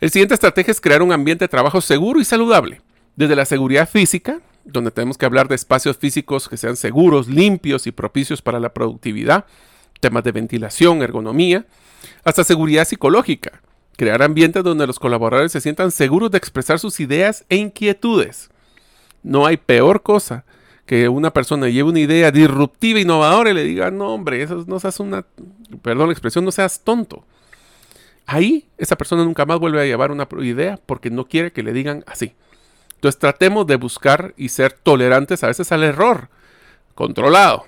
[0.00, 2.80] El siguiente estrategia es crear un ambiente de trabajo seguro y saludable.
[3.14, 7.86] Desde la seguridad física, donde tenemos que hablar de espacios físicos que sean seguros, limpios
[7.86, 9.44] y propicios para la productividad,
[10.00, 11.66] temas de ventilación, ergonomía,
[12.24, 13.60] hasta seguridad psicológica,
[13.98, 18.48] crear ambientes donde los colaboradores se sientan seguros de expresar sus ideas e inquietudes.
[19.22, 20.44] No hay peor cosa
[20.86, 24.80] que una persona lleve una idea disruptiva, innovadora y le diga, no hombre, eso no
[24.80, 25.26] seas una,
[25.82, 27.26] perdón la expresión, no seas tonto.
[28.24, 31.72] Ahí esa persona nunca más vuelve a llevar una idea porque no quiere que le
[31.72, 32.34] digan así.
[32.94, 36.30] Entonces tratemos de buscar y ser tolerantes a veces al error,
[36.94, 37.66] controlado,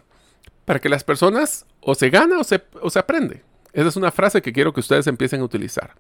[0.65, 3.43] para que las personas o se gana o se, o se aprende.
[3.73, 5.95] Esa es una frase que quiero que ustedes empiecen a utilizar.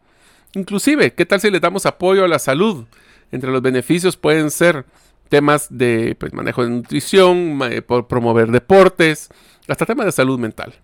[0.54, 2.86] Inclusive, ¿qué tal si les damos apoyo a la salud?
[3.30, 4.84] Entre los beneficios pueden ser
[5.30, 9.30] temas de pues, manejo de nutrición, por promover deportes,
[9.66, 10.74] hasta temas de salud mental.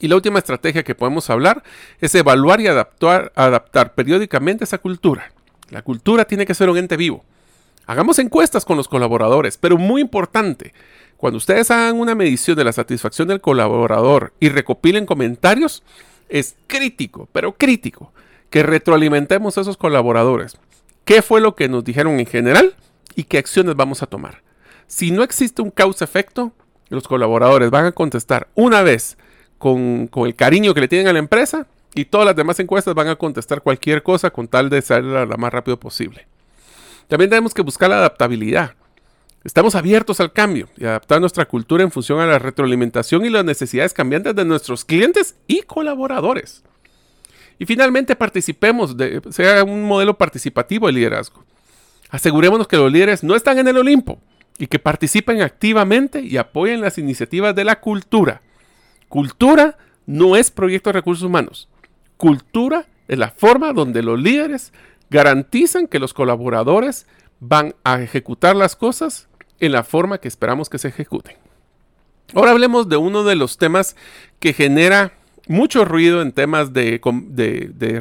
[0.00, 1.62] Y la última estrategia que podemos hablar
[2.00, 5.32] es evaluar y adaptar, adaptar periódicamente esa cultura.
[5.70, 7.24] La cultura tiene que ser un ente vivo.
[7.86, 10.74] Hagamos encuestas con los colaboradores, pero muy importante,
[11.16, 15.82] cuando ustedes hagan una medición de la satisfacción del colaborador y recopilen comentarios,
[16.28, 18.12] es crítico, pero crítico,
[18.48, 20.56] que retroalimentemos a esos colaboradores.
[21.04, 22.74] ¿Qué fue lo que nos dijeron en general
[23.14, 24.42] y qué acciones vamos a tomar?
[24.86, 26.52] Si no existe un causa-efecto,
[26.88, 29.16] los colaboradores van a contestar una vez
[29.58, 33.08] con, el cariño que le tienen a la empresa y todas las demás encuestas van
[33.08, 36.26] a contestar cualquier cosa con tal de salir lo más rápido posible.
[37.08, 38.74] También tenemos que buscar la adaptabilidad.
[39.42, 43.44] Estamos abiertos al cambio y adaptar nuestra cultura en función a la retroalimentación y las
[43.44, 46.62] necesidades cambiantes de nuestros clientes y colaboradores.
[47.58, 51.44] Y finalmente participemos, de, sea un modelo participativo de liderazgo.
[52.10, 54.18] Asegurémonos que los líderes no están en el Olimpo
[54.58, 58.42] y que participen activamente y apoyen las iniciativas de la cultura.
[59.08, 61.68] Cultura no es proyecto de recursos humanos.
[62.16, 64.72] Cultura es la forma donde los líderes
[65.08, 67.06] garantizan que los colaboradores
[67.40, 71.36] van a ejecutar las cosas en la forma que esperamos que se ejecuten.
[72.34, 73.96] Ahora hablemos de uno de los temas
[74.38, 75.12] que genera
[75.48, 77.00] mucho ruido en temas de,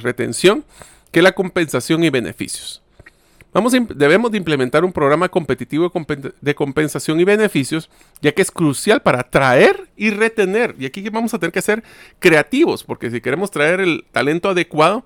[0.02, 0.66] retención,
[1.12, 2.84] que es la compensación y beneficios.
[3.52, 5.92] Vamos debemos de implementar un programa competitivo
[6.40, 7.90] de compensación y beneficios,
[8.22, 10.76] ya que es crucial para atraer y retener.
[10.78, 11.84] Y aquí vamos a tener que ser
[12.20, 15.04] creativos, porque si queremos traer el talento adecuado,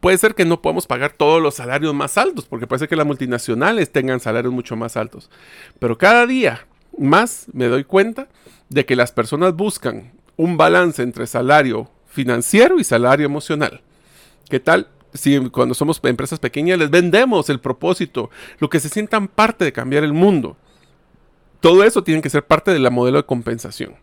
[0.00, 2.96] puede ser que no podamos pagar todos los salarios más altos, porque puede ser que
[2.96, 5.30] las multinacionales tengan salarios mucho más altos.
[5.78, 6.66] Pero cada día
[6.98, 8.28] más me doy cuenta
[8.68, 13.80] de que las personas buscan un balance entre salario financiero y salario emocional.
[14.50, 14.88] ¿Qué tal?
[15.16, 19.72] Si cuando somos empresas pequeñas les vendemos el propósito, lo que se sientan parte de
[19.72, 20.56] cambiar el mundo.
[21.60, 23.96] Todo eso tiene que ser parte de la modelo de compensación.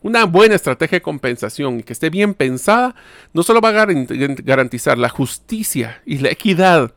[0.00, 2.94] Una buena estrategia de compensación y que esté bien pensada
[3.32, 6.92] no solo va a garantizar la justicia y la equidad,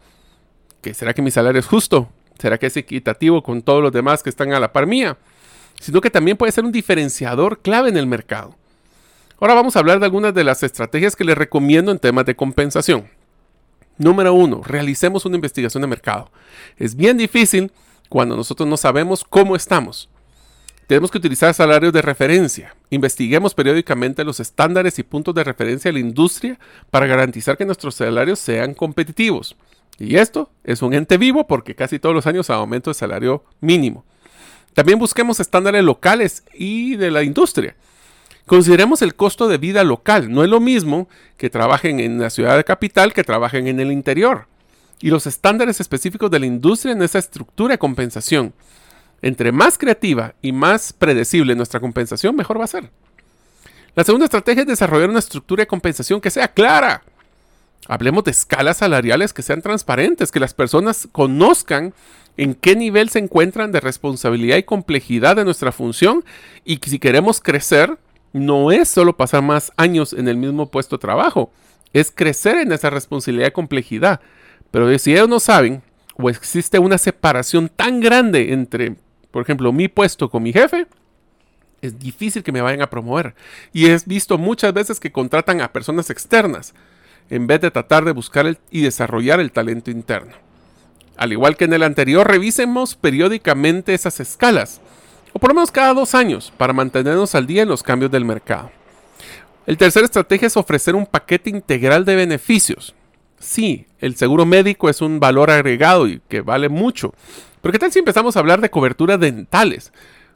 [0.81, 4.21] que será que mi salario es justo, será que es equitativo con todos los demás
[4.21, 5.17] que están a la par mía,
[5.79, 8.55] sino que también puede ser un diferenciador clave en el mercado.
[9.39, 12.35] Ahora vamos a hablar de algunas de las estrategias que les recomiendo en temas de
[12.35, 13.07] compensación.
[14.01, 16.31] Número uno, realicemos una investigación de mercado.
[16.75, 17.71] Es bien difícil
[18.09, 20.09] cuando nosotros no sabemos cómo estamos.
[20.87, 22.75] Tenemos que utilizar salarios de referencia.
[22.89, 26.57] Investiguemos periódicamente los estándares y puntos de referencia de la industria
[26.89, 29.55] para garantizar que nuestros salarios sean competitivos.
[29.99, 34.03] Y esto es un ente vivo porque casi todos los años aumento el salario mínimo.
[34.73, 37.75] También busquemos estándares locales y de la industria.
[38.51, 40.29] Consideremos el costo de vida local.
[40.29, 43.93] No es lo mismo que trabajen en la ciudad de capital que trabajen en el
[43.93, 44.47] interior.
[44.99, 48.53] Y los estándares específicos de la industria en esa estructura de compensación.
[49.21, 52.91] Entre más creativa y más predecible nuestra compensación, mejor va a ser.
[53.95, 57.03] La segunda estrategia es desarrollar una estructura de compensación que sea clara.
[57.87, 61.93] Hablemos de escalas salariales que sean transparentes, que las personas conozcan
[62.35, 66.25] en qué nivel se encuentran de responsabilidad y complejidad de nuestra función
[66.65, 67.97] y si queremos crecer,
[68.33, 71.51] no es solo pasar más años en el mismo puesto de trabajo,
[71.93, 74.21] es crecer en esa responsabilidad y complejidad.
[74.71, 75.83] Pero si ellos no saben
[76.15, 78.95] o existe una separación tan grande entre
[79.31, 80.87] por ejemplo, mi puesto con mi jefe,
[81.81, 83.33] es difícil que me vayan a promover.
[83.73, 86.75] Y he visto muchas veces que contratan a personas externas
[87.29, 90.33] en vez de tratar de buscar y desarrollar el talento interno.
[91.15, 94.80] Al igual que en el anterior, revisemos periódicamente esas escalas,
[95.33, 98.25] o por lo menos cada dos años, para mantenernos al día en los cambios del
[98.25, 98.71] mercado.
[99.65, 102.95] El tercera estrategia es ofrecer un paquete integral de beneficios.
[103.39, 107.13] Sí, el seguro médico es un valor agregado y que vale mucho,
[107.61, 109.93] pero ¿qué tal si empezamos a hablar de coberturas dentales?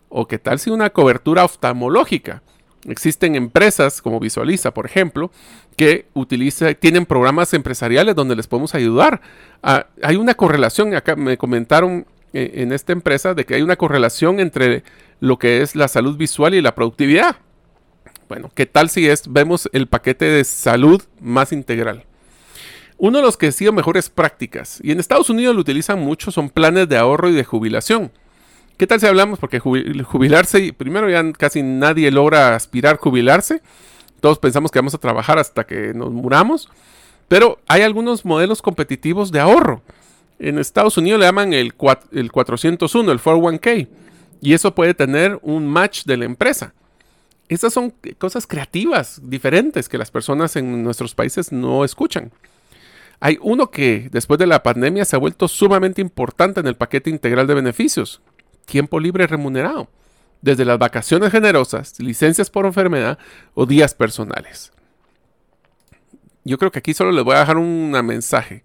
[0.09, 2.43] ¿O qué tal si una cobertura oftalmológica?
[2.87, 5.31] Existen empresas como Visualiza, por ejemplo,
[5.75, 9.21] que utiliza, tienen programas empresariales donde les podemos ayudar.
[9.63, 12.05] Ah, hay una correlación, acá me comentaron
[12.35, 14.83] en esta empresa, de que hay una correlación entre
[15.19, 17.37] lo que es la salud visual y la productividad.
[18.27, 22.05] Bueno, ¿qué tal si es, vemos el paquete de salud más integral?
[22.97, 26.49] Uno de los que sido mejores prácticas, y en Estados Unidos lo utilizan mucho, son
[26.49, 28.11] planes de ahorro y de jubilación.
[28.77, 29.39] ¿Qué tal si hablamos?
[29.39, 33.61] Porque jubilarse, primero ya casi nadie logra aspirar jubilarse.
[34.19, 36.69] Todos pensamos que vamos a trabajar hasta que nos muramos.
[37.29, 39.81] Pero hay algunos modelos competitivos de ahorro.
[40.39, 41.73] En Estados Unidos le llaman el,
[42.11, 43.87] el 401, el 401k.
[44.41, 46.73] Y eso puede tener un match de la empresa.
[47.47, 52.31] Esas son cosas creativas, diferentes, que las personas en nuestros países no escuchan.
[53.19, 57.09] Hay uno que después de la pandemia se ha vuelto sumamente importante en el paquete
[57.09, 58.21] integral de beneficios.
[58.65, 59.89] Tiempo libre remunerado.
[60.41, 63.17] Desde las vacaciones generosas, licencias por enfermedad
[63.53, 64.71] o días personales.
[66.43, 68.63] Yo creo que aquí solo les voy a dejar un mensaje.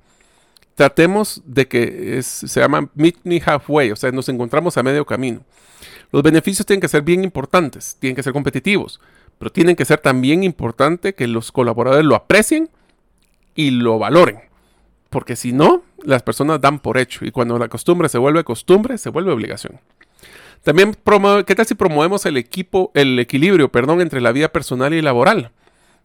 [0.74, 5.42] Tratemos de que se llama meet me halfway, o sea, nos encontramos a medio camino.
[6.12, 9.00] Los beneficios tienen que ser bien importantes, tienen que ser competitivos,
[9.38, 12.70] pero tienen que ser también importante que los colaboradores lo aprecien
[13.54, 14.40] y lo valoren.
[15.08, 18.96] Porque si no, las personas dan por hecho y cuando la costumbre se vuelve costumbre,
[18.96, 19.80] se vuelve obligación.
[20.62, 20.94] También,
[21.46, 25.52] ¿qué tal si promovemos el, equipo, el equilibrio perdón, entre la vida personal y laboral?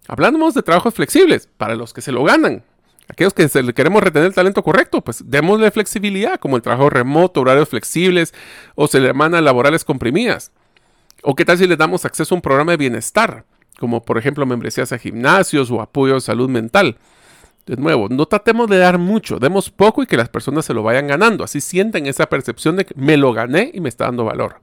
[0.08, 2.64] Hablamos de trabajos flexibles para los que se lo ganan.
[3.08, 7.70] Aquellos que queremos retener el talento correcto, pues démosle flexibilidad, como el trabajo remoto, horarios
[7.70, 8.34] flexibles
[8.74, 10.52] o se le mandan laborales comprimidas.
[11.22, 13.46] O qué tal si le damos acceso a un programa de bienestar,
[13.80, 16.98] como por ejemplo membresías a gimnasios o apoyo de salud mental.
[17.66, 20.84] De nuevo, no tratemos de dar mucho, demos poco y que las personas se lo
[20.84, 21.44] vayan ganando.
[21.44, 24.62] Así sienten esa percepción de que me lo gané y me está dando valor.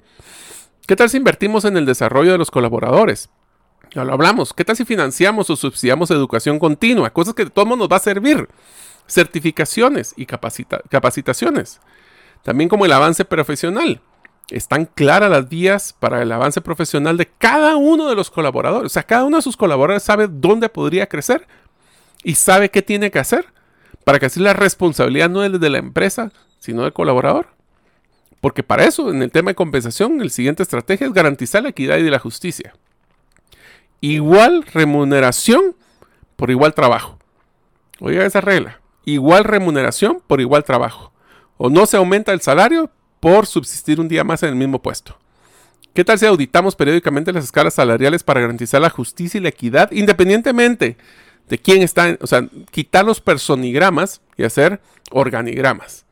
[0.87, 3.29] ¿Qué tal si invertimos en el desarrollo de los colaboradores?
[3.95, 4.55] Ya lo hablamos.
[4.55, 7.11] ¿Qué tal si financiamos o subsidiamos educación continua?
[7.11, 8.49] Cosas que de todo modo nos va a servir.
[9.07, 11.81] Certificaciones y capacitaciones.
[12.43, 14.01] También como el avance profesional.
[14.51, 18.87] Están claras las vías para el avance profesional de cada uno de los colaboradores.
[18.87, 21.47] O sea, cada uno de sus colaboradores sabe dónde podría crecer
[22.25, 23.47] y sabe qué tiene que hacer
[24.05, 27.49] para que así la responsabilidad no es de la empresa, sino del colaborador.
[28.41, 31.99] Porque para eso, en el tema de compensación, el siguiente estrategia es garantizar la equidad
[31.99, 32.75] y la justicia.
[34.03, 35.75] Igual remuneración
[36.37, 37.19] por igual trabajo.
[38.01, 38.81] Oiga esa regla.
[39.05, 41.13] Igual remuneración por igual trabajo.
[41.57, 42.91] O no se aumenta el salario
[43.21, 45.17] por subsistir un día más en el mismo puesto.
[45.95, 49.91] ¿Qué tal si auditamos periódicamente las escalas salariales para garantizar la justicia y la equidad
[49.93, 50.97] independientemente
[51.49, 54.81] de quién está, o sea, quitar los personigramas y hacer
[55.11, 56.05] organigramas.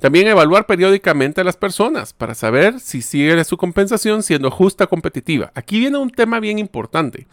[0.00, 5.52] También evaluar periódicamente a las personas para saber si sigue su compensación siendo justa competitiva.
[5.54, 7.26] Aquí viene un tema bien importante.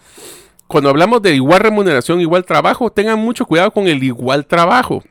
[0.68, 5.04] Cuando hablamos de igual remuneración, igual trabajo, tengan mucho cuidado con el igual trabajo.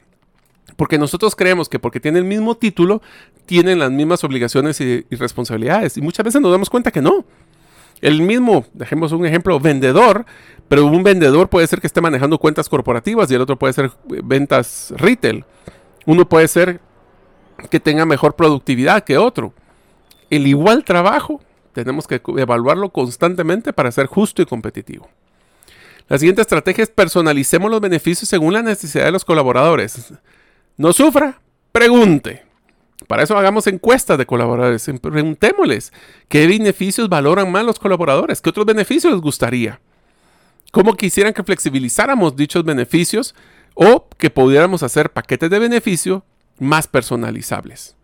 [0.76, 3.02] Porque nosotros creemos que porque tienen el mismo título,
[3.44, 5.96] tienen las mismas obligaciones y, y responsabilidades.
[5.98, 7.24] Y muchas veces nos damos cuenta que no.
[8.00, 10.24] El mismo, dejemos un ejemplo, vendedor
[10.72, 13.90] pero un vendedor puede ser que esté manejando cuentas corporativas y el otro puede ser
[14.10, 15.44] eh, ventas retail.
[16.06, 16.80] Uno puede ser
[17.70, 19.52] que tenga mejor productividad que otro.
[20.30, 21.40] El igual trabajo
[21.72, 25.08] tenemos que evaluarlo constantemente para ser justo y competitivo.
[26.08, 30.12] La siguiente estrategia es personalicemos los beneficios según la necesidad de los colaboradores.
[30.76, 31.40] No sufra,
[31.70, 32.44] pregunte.
[33.08, 34.90] Para eso hagamos encuestas de colaboradores.
[35.00, 35.92] Preguntémosles
[36.28, 39.80] qué beneficios valoran más los colaboradores, qué otros beneficios les gustaría
[40.72, 43.36] cómo quisieran que flexibilizáramos dichos beneficios
[43.74, 46.24] o que pudiéramos hacer paquetes de beneficio
[46.58, 47.96] más personalizables.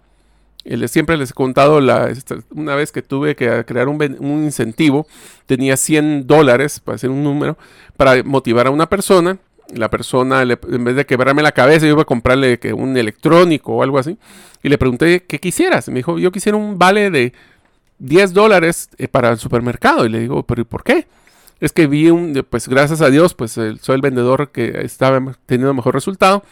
[0.86, 2.12] Siempre les he contado la,
[2.50, 4.02] una vez que tuve que crear un,
[4.44, 5.06] incentivo,
[5.46, 7.56] tenía 100 dólares, para hacer un número,
[7.96, 9.38] para motivar a una persona.
[9.74, 13.82] La persona, en vez de quebrarme la cabeza, yo iba a comprarle un electrónico o
[13.82, 14.18] algo así.
[14.62, 15.88] Y le pregunté, ¿qué quisieras?
[15.88, 17.32] Me dijo, yo quisiera un vale de
[17.98, 20.06] 10 dólares eh, para el supermercado.
[20.06, 21.06] Y le digo, ¿pero por qué?
[21.60, 25.74] es que vi un, pues gracias a Dios, pues soy el vendedor que estaba teniendo
[25.74, 26.44] mejor resultado.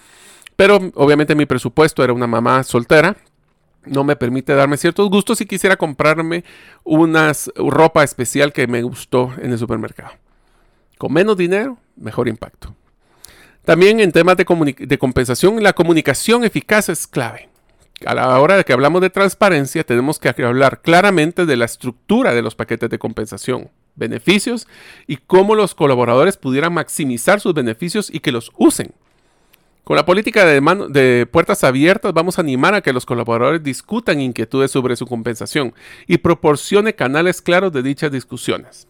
[0.57, 3.16] Pero obviamente mi presupuesto era una mamá soltera.
[3.84, 6.44] No me permite darme ciertos gustos y quisiera comprarme
[6.82, 10.12] unas ropa especial que me gustó en el supermercado.
[10.98, 12.74] Con menos dinero, mejor impacto.
[13.64, 14.44] También en temas de,
[14.78, 17.48] de compensación, la comunicación eficaz es clave.
[18.04, 22.34] A la hora de que hablamos de transparencia, tenemos que hablar claramente de la estructura
[22.34, 24.68] de los paquetes de compensación beneficios
[25.07, 28.92] y cómo los colaboradores pudieran maximizar sus beneficios y que los usen.
[29.87, 34.20] Con la política de, de, puertas abiertas vamos a animar a que los colaboradores discutan
[34.20, 35.74] inquietudes sobre su compensación
[36.09, 38.89] y proporcione canales claros de dichas discusiones.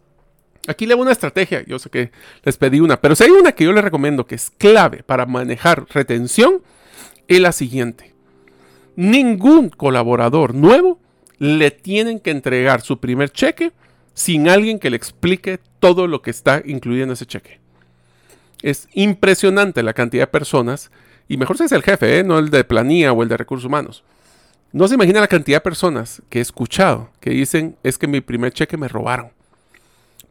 [0.66, 2.12] Aquí le hago una estrategia, yo sé que
[2.44, 5.26] les pedí una, pero si hay una que yo les recomiendo que es clave para
[5.26, 6.62] manejar retención,
[7.28, 8.14] es la siguiente.
[8.96, 10.98] Ningún colaborador nuevo
[11.36, 13.72] le tienen que entregar su primer cheque
[14.14, 17.65] sin alguien que le explique todo lo que está incluido en ese cheque.
[18.62, 20.90] Es impresionante la cantidad de personas,
[21.28, 22.24] y mejor si es el jefe, ¿eh?
[22.24, 24.04] no el de planilla o el de recursos humanos.
[24.72, 28.20] No se imagina la cantidad de personas que he escuchado que dicen es que mi
[28.20, 29.30] primer cheque me robaron.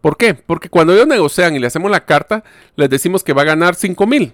[0.02, 0.36] ¿Por qué?
[0.36, 2.44] Porque cuando ellos negocian y le hacemos la carta,
[2.76, 4.34] les decimos que va a ganar 5 mil.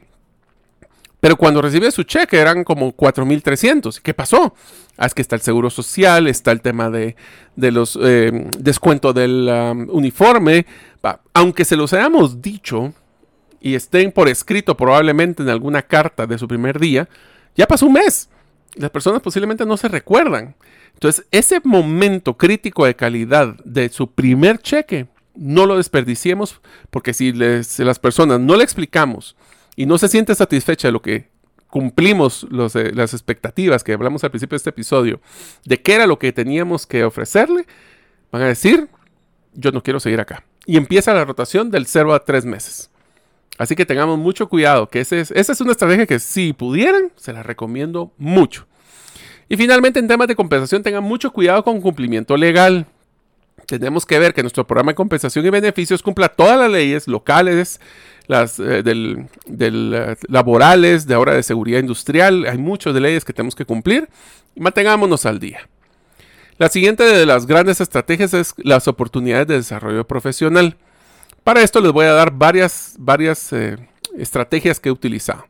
[1.21, 4.01] Pero cuando recibe su cheque eran como 4.300.
[4.01, 4.55] ¿Qué pasó?
[4.97, 7.15] Ah, es que está el seguro social, está el tema de,
[7.55, 9.47] los eh, descuentos del
[9.89, 10.65] uniforme.
[11.33, 12.93] Aunque se los hayamos dicho,
[13.61, 17.07] y estén por escrito probablemente en alguna carta de su primer día,
[17.55, 18.29] ya pasó un mes.
[18.75, 20.55] Las personas posiblemente no se recuerdan.
[20.93, 27.31] Entonces, ese momento crítico de calidad de su primer cheque, no lo desperdiciemos, porque si,
[27.31, 29.35] las personas no le explicamos
[29.75, 31.29] y no se siente satisfecha de lo que
[31.67, 32.45] cumplimos
[32.75, 35.21] eh, las expectativas que hablamos al principio de este episodio,
[35.65, 37.65] de qué era lo que teníamos que ofrecerle,
[38.31, 38.89] van a decir,
[39.53, 40.43] yo no quiero seguir acá.
[40.65, 42.90] Y empieza la rotación del 0 a 3 meses.
[43.61, 47.43] Así que tengamos mucho cuidado, que esa es una estrategia que si pudieran, se la
[47.43, 48.65] recomiendo mucho.
[49.49, 52.87] Y finalmente, en temas de compensación, tengan mucho cuidado con cumplimiento legal.
[53.67, 57.79] Tenemos que ver que nuestro programa de compensación y beneficios cumpla todas las leyes locales,
[58.25, 62.47] las eh, eh, laborales, de ahora de seguridad industrial.
[62.47, 64.09] Hay muchas leyes que tenemos que cumplir
[64.55, 65.69] y mantengámonos al día.
[66.57, 70.77] La siguiente de las grandes estrategias es las oportunidades de desarrollo profesional.
[71.43, 73.77] Para esto les voy a dar varias, varias eh,
[74.17, 75.45] estrategias que he utilizado.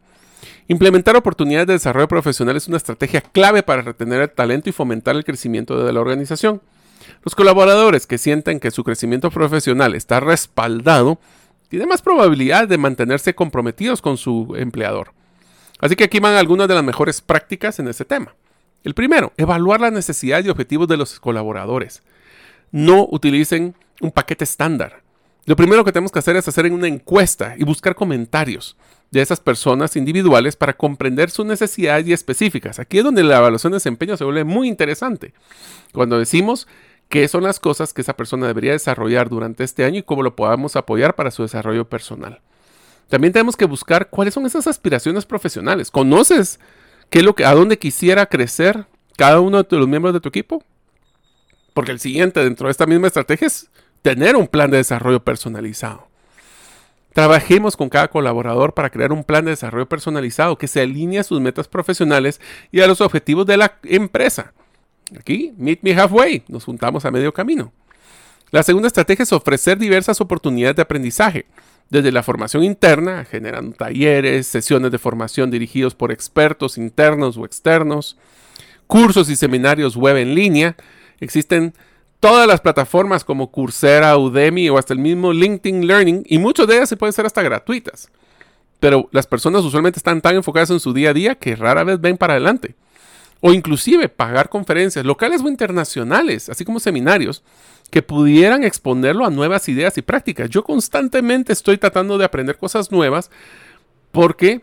[0.68, 5.18] Implementar oportunidades de desarrollo profesional es una estrategia clave para retener el talento y fomentar
[5.18, 6.62] el crecimiento de la organización.
[7.24, 11.20] Los colaboradores que sienten que su crecimiento profesional está respaldado
[11.68, 15.12] tienen más probabilidad de mantenerse comprometidos con su empleador.
[15.80, 18.34] Así que aquí van algunas de las mejores prácticas en este tema.
[18.84, 22.02] El primero, evaluar las necesidades y objetivos de los colaboradores.
[22.72, 25.01] No utilicen un paquete estándar.
[25.46, 28.78] Lo primero que tenemos que hacer es hacer una encuesta y buscar comentarios
[29.10, 32.80] de esas personas individuales para comprender sus necesidades y específicas.
[32.80, 35.34] Aquí es donde la evaluación de desempeño se vuelve muy interesante.
[35.94, 36.68] Cuando decimos
[37.10, 40.36] qué son las cosas que esa persona debería desarrollar durante este año y cómo lo
[40.36, 42.40] podamos apoyar para su desarrollo personal.
[43.10, 45.92] También tenemos que buscar cuáles son esas aspiraciones profesionales.
[45.92, 46.62] ¿Conoces
[47.10, 48.86] qué es lo que, a dónde quisiera crecer
[49.18, 50.64] cada uno de los miembros de tu equipo?
[51.74, 53.70] Porque el siguiente dentro de esta misma estrategia es
[54.02, 56.08] tener un plan de desarrollo personalizado.
[57.14, 61.24] Trabajemos con cada colaborador para crear un plan de desarrollo personalizado que se alinee a
[61.24, 62.40] sus metas profesionales
[62.72, 64.54] y a los objetivos de la empresa.
[65.20, 67.74] Aquí, meet me halfway, nos juntamos a medio camino.
[68.50, 71.46] La segunda estrategia es ofrecer diversas oportunidades de aprendizaje,
[71.90, 78.18] desde la formación interna, generando talleres, sesiones de formación dirigidos por expertos internos o externos,
[78.88, 80.78] cursos y seminarios web en línea.
[81.20, 81.74] Existen
[82.22, 86.76] todas las plataformas como Coursera, Udemy o hasta el mismo LinkedIn Learning y muchas de
[86.76, 88.10] ellas se pueden ser hasta gratuitas.
[88.80, 92.00] Pero las personas usualmente están tan enfocadas en su día a día que rara vez
[92.00, 92.76] ven para adelante.
[93.42, 97.44] O inclusive pagar conferencias locales o internacionales, así como seminarios,
[97.90, 100.50] que pudieran exponerlo a nuevas ideas y prácticas.
[100.50, 103.32] Yo constantemente estoy tratando de aprender cosas nuevas
[104.12, 104.62] porque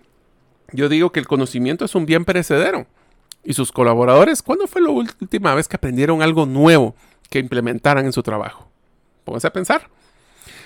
[0.72, 2.86] yo digo que el conocimiento es un bien perecedero.
[3.42, 6.94] Y sus colaboradores, ¿cuándo fue la última vez que aprendieron algo nuevo
[7.30, 8.68] que implementaran en su trabajo.
[9.24, 9.88] Pónganse a pensar.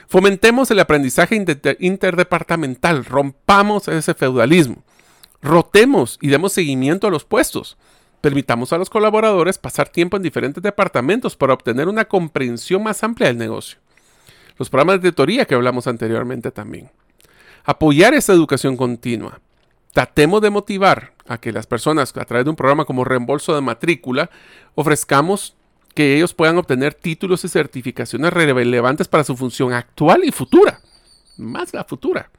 [0.09, 1.43] Fomentemos el aprendizaje
[1.81, 4.85] interdepartamental, rompamos ese feudalismo,
[5.41, 7.77] rotemos y demos seguimiento a los puestos.
[8.21, 13.29] Permitamos a los colaboradores pasar tiempo en diferentes departamentos para obtener una comprensión más amplia
[13.29, 13.79] del negocio.
[14.59, 16.91] Los programas de teoría que hablamos anteriormente también.
[17.65, 19.41] Apoyar esa educación continua.
[19.93, 23.61] Tratemos de motivar a que las personas a través de un programa como reembolso de
[23.61, 24.31] matrícula
[24.75, 25.57] ofrezcamos
[25.95, 30.81] que ellos puedan obtener títulos y certificaciones relevantes para su función actual y futura,
[31.37, 32.31] más la futura.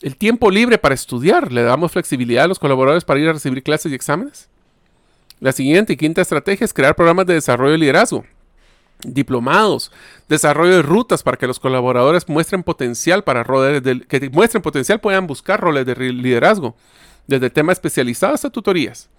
[0.00, 3.62] El tiempo libre para estudiar, le damos flexibilidad a los colaboradores para ir a recibir
[3.62, 4.48] clases y exámenes.
[5.40, 8.24] La siguiente y quinta estrategia es crear programas de desarrollo de liderazgo,
[9.00, 9.92] diplomados,
[10.28, 15.26] desarrollo de rutas para que los colaboradores muestren potencial para roles que muestren potencial puedan
[15.26, 16.74] buscar roles de liderazgo,
[17.26, 19.10] desde temas especializados a tutorías.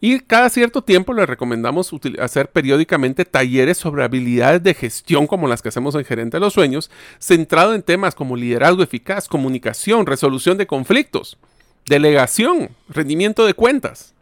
[0.00, 1.90] Y cada cierto tiempo les recomendamos
[2.20, 6.52] hacer periódicamente talleres sobre habilidades de gestión como las que hacemos en Gerente de los
[6.52, 11.38] Sueños, centrado en temas como liderazgo eficaz, comunicación, resolución de conflictos,
[11.86, 14.14] delegación, rendimiento de cuentas.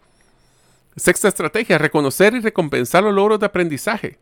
[0.97, 4.19] Sexta estrategia, reconocer y recompensar los logros de aprendizaje.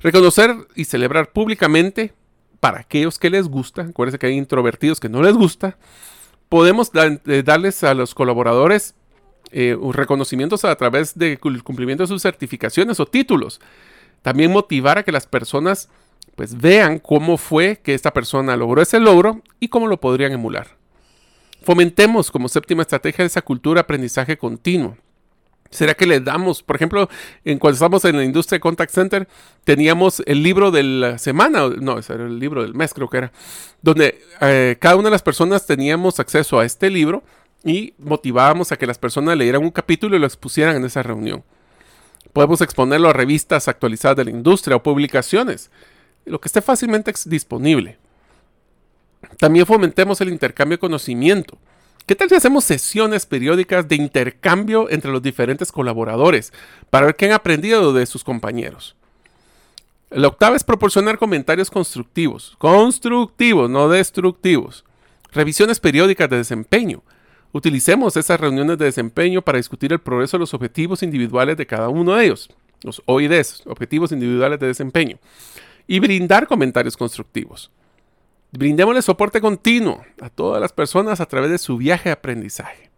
[0.00, 2.12] Reconocer y celebrar públicamente
[2.58, 5.78] para aquellos que les gusta, acuérdense que hay introvertidos que no les gusta,
[6.48, 8.94] podemos eh, darles a los colaboradores
[9.52, 13.60] eh, reconocimientos a través del cumplimiento de sus certificaciones o títulos.
[14.22, 15.88] También motivar a que las personas
[16.36, 20.68] pues vean cómo fue que esta persona logró ese logro y cómo lo podrían emular.
[21.62, 24.96] Fomentemos como séptima estrategia esa cultura de aprendizaje continuo.
[25.70, 27.08] ¿Será que le damos, por ejemplo,
[27.46, 29.26] en cuando estamos en la industria de contact center,
[29.64, 33.32] teníamos el libro de la semana, no, el libro del mes creo que era,
[33.80, 37.22] donde eh, cada una de las personas teníamos acceso a este libro
[37.64, 41.44] y motivábamos a que las personas leyeran un capítulo y lo expusieran en esa reunión.
[42.32, 45.70] Podemos exponerlo a revistas actualizadas de la industria o publicaciones,
[46.24, 47.98] lo que esté fácilmente disponible.
[49.38, 51.58] También fomentemos el intercambio de conocimiento.
[52.06, 56.52] ¿Qué tal si hacemos sesiones periódicas de intercambio entre los diferentes colaboradores
[56.90, 58.96] para ver qué han aprendido de sus compañeros?
[60.10, 62.54] La octava es proporcionar comentarios constructivos.
[62.58, 64.84] Constructivos, no destructivos.
[65.32, 67.02] Revisiones periódicas de desempeño.
[67.52, 71.90] Utilicemos esas reuniones de desempeño para discutir el progreso de los objetivos individuales de cada
[71.90, 72.48] uno de ellos.
[72.82, 75.18] Los OIDs, Objetivos Individuales de Desempeño.
[75.86, 77.70] Y brindar comentarios constructivos.
[78.52, 82.90] Brindémosle soporte continuo a todas las personas a través de su viaje de aprendizaje.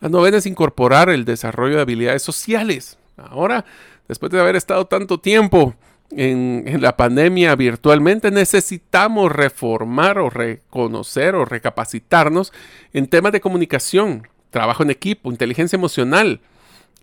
[0.00, 2.98] La novena es incorporar el desarrollo de habilidades sociales.
[3.16, 3.64] Ahora,
[4.08, 5.74] después de haber estado tanto tiempo
[6.10, 12.52] en, la pandemia virtualmente, necesitamos reformar o reconocer o recapacitarnos
[12.92, 16.40] en temas de comunicación, trabajo en equipo, inteligencia emocional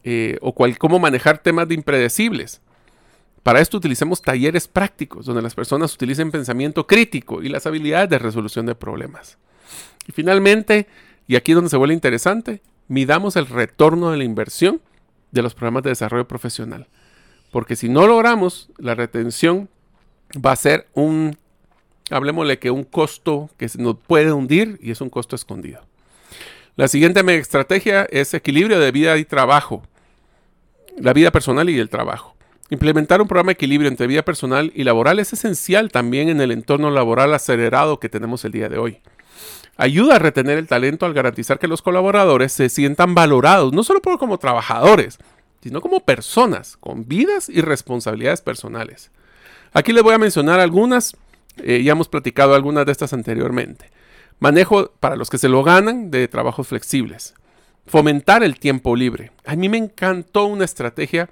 [0.03, 2.61] eh, o cómo manejar temas de impredecibles.
[3.43, 8.19] Para esto utilicemos talleres prácticos donde las personas utilicen pensamiento crítico y las habilidades de
[8.19, 9.37] resolución de problemas.
[10.07, 10.87] Y finalmente,
[11.27, 14.81] y aquí es donde se vuelve interesante, midamos el retorno de la inversión
[15.31, 16.87] de los programas de desarrollo profesional.
[17.53, 19.69] Porque si no logramos la retención,
[20.35, 21.37] va a ser un,
[22.09, 25.85] hablemosle que un costo que nos puede hundir y es un costo escondido.
[26.75, 29.83] La siguiente estrategia es equilibrio de vida y trabajo,
[30.97, 32.35] la vida personal y el trabajo.
[32.71, 36.51] Implementar un programa de equilibrio entre vida personal y laboral es esencial también en el
[36.51, 38.99] entorno laboral acelerado que tenemos el día de hoy.
[39.77, 44.01] Ayuda a retener el talento al garantizar que los colaboradores se sientan valorados, no solo
[44.01, 45.19] como trabajadores,
[45.63, 49.11] sino como personas con vidas y responsabilidades personales.
[49.71, 51.15] Aquí les voy a mencionar algunas,
[51.55, 53.89] eh, ya hemos platicado algunas de estas anteriormente.
[54.39, 57.33] Manejo para los que se lo ganan de trabajos flexibles.
[57.85, 59.31] Fomentar el tiempo libre.
[59.45, 61.29] A mí me encantó una estrategia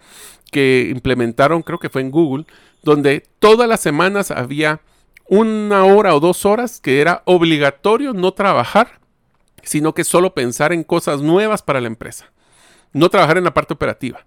[0.50, 2.46] que implementaron, creo que fue en Google,
[2.84, 4.80] donde todas las semanas había
[5.28, 9.02] una hora o dos horas que era obligatorio no trabajar,
[9.62, 12.31] sino que solo pensar en cosas nuevas para la empresa,
[12.94, 14.26] no trabajar en la parte operativa.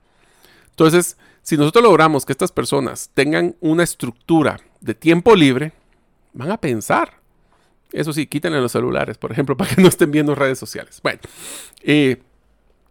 [0.71, 5.73] Entonces, si nosotros logramos que estas personas tengan una estructura de tiempo libre,
[6.33, 7.21] van a pensar.
[7.93, 11.01] Eso sí, quítenle los celulares, por ejemplo, para que no estén viendo redes sociales.
[11.03, 11.21] Bueno,
[11.83, 12.21] eh,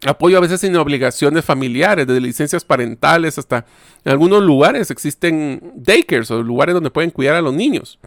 [0.06, 3.66] apoyo a veces sin obligaciones familiares, desde licencias parentales hasta
[4.04, 7.98] en algunos lugares existen daycares o lugares donde pueden cuidar a los niños.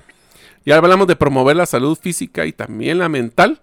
[0.65, 3.61] Ya hablamos de promover la salud física y también la mental,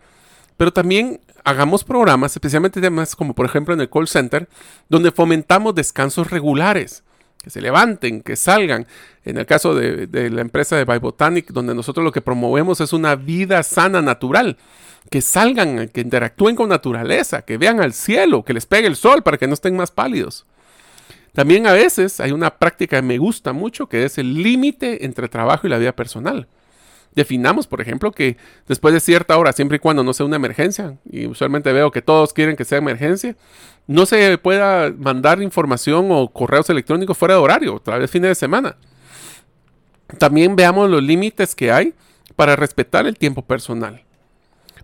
[0.56, 4.48] pero también hagamos programas, especialmente temas como por ejemplo en el call center,
[4.88, 7.02] donde fomentamos descansos regulares,
[7.42, 8.86] que se levanten, que salgan.
[9.24, 13.16] En el caso de, la empresa de Botanic, donde nosotros lo que promovemos es una
[13.16, 14.56] vida sana, natural
[15.10, 19.22] que salgan, que interactúen con naturaleza, que vean al cielo, que les pegue el sol
[19.22, 20.46] para que no estén más pálidos.
[21.32, 25.28] También a veces hay una práctica que me gusta mucho, que es el límite entre
[25.28, 26.46] trabajo y la vida personal.
[27.14, 28.36] Definamos, por ejemplo, que
[28.66, 32.02] después de cierta hora, siempre y cuando no sea una emergencia, y usualmente veo que
[32.02, 33.36] todos quieren que sea emergencia,
[33.86, 38.34] no se pueda mandar información o correos electrónicos fuera de horario, otra vez fines de
[38.34, 38.76] semana.
[40.18, 41.94] También veamos los límites que hay
[42.36, 44.02] para respetar el tiempo personal.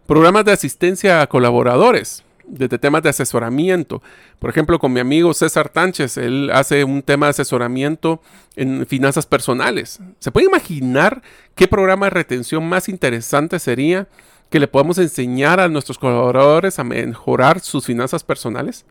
[0.06, 4.02] Programas de asistencia a colaboradores, desde temas de asesoramiento.
[4.38, 8.20] Por ejemplo, con mi amigo César Tánchez, él hace un tema de asesoramiento
[8.56, 10.00] en finanzas personales.
[10.18, 11.22] ¿Se puede imaginar
[11.54, 14.08] qué programa de retención más interesante sería
[14.50, 18.84] que le podamos enseñar a nuestros colaboradores a mejorar sus finanzas personales?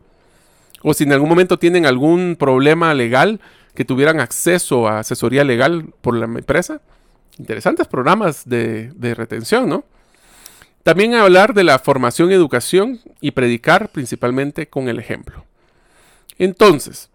[0.82, 3.40] O si en algún momento tienen algún problema legal,
[3.74, 6.80] que tuvieran acceso a asesoría legal por la empresa.
[7.38, 9.84] Interesantes programas de, de retención, ¿no?
[10.82, 15.44] También hablar de la formación educación y predicar principalmente con el ejemplo.
[16.38, 17.10] Entonces,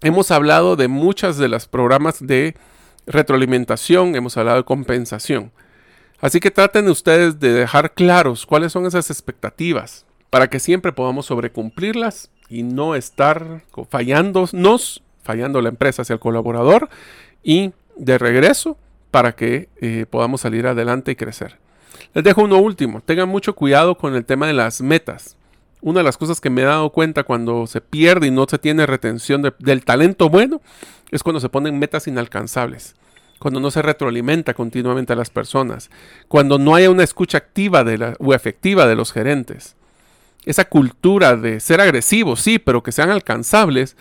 [0.00, 2.54] hemos hablado de muchas de los programas de
[3.06, 5.52] retroalimentación, hemos hablado de compensación.
[6.20, 11.26] Así que traten ustedes de dejar claros cuáles son esas expectativas para que siempre podamos
[11.26, 16.88] sobrecumplirlas y no estar fallándonos, fallando la empresa hacia el colaborador
[17.42, 18.78] y de regreso
[19.10, 21.58] para que eh, podamos salir adelante y crecer.
[22.14, 23.00] Les dejo uno último.
[23.00, 25.36] Tengan mucho cuidado con el tema de las metas.
[25.80, 28.58] Una de las cosas que me he dado cuenta cuando se pierde y no se
[28.58, 30.62] tiene retención del talento bueno
[31.10, 32.94] es cuando se ponen metas inalcanzables,
[33.38, 35.90] cuando no se retroalimenta continuamente a las personas,
[36.28, 37.84] cuando no haya una escucha activa
[38.18, 39.76] o efectiva de los gerentes.
[40.46, 43.96] Esa cultura de ser agresivos, sí, pero que sean alcanzables.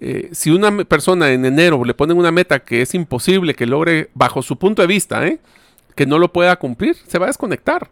[0.00, 4.10] Eh, si una persona en enero le ponen una meta que es imposible que logre
[4.14, 5.40] bajo su punto de vista, ¿eh?
[5.94, 7.90] Que no lo pueda cumplir, se va a desconectar.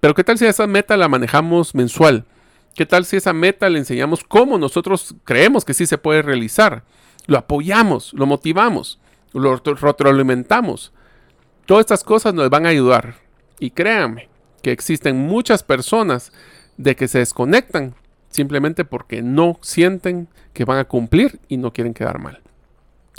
[0.00, 2.24] Pero ¿qué tal si esa meta la manejamos mensual?
[2.74, 6.84] ¿Qué tal si esa meta le enseñamos cómo nosotros creemos que sí se puede realizar?
[7.26, 9.00] Lo apoyamos, lo motivamos,
[9.32, 10.92] lo retroalimentamos.
[11.66, 13.16] Todas estas cosas nos van a ayudar
[13.58, 14.30] Y créanme
[14.62, 16.32] que existen muchas personas
[16.76, 17.94] de que se desconectan
[18.30, 22.40] simplemente porque no sienten que van a cumplir y no quieren quedar mal.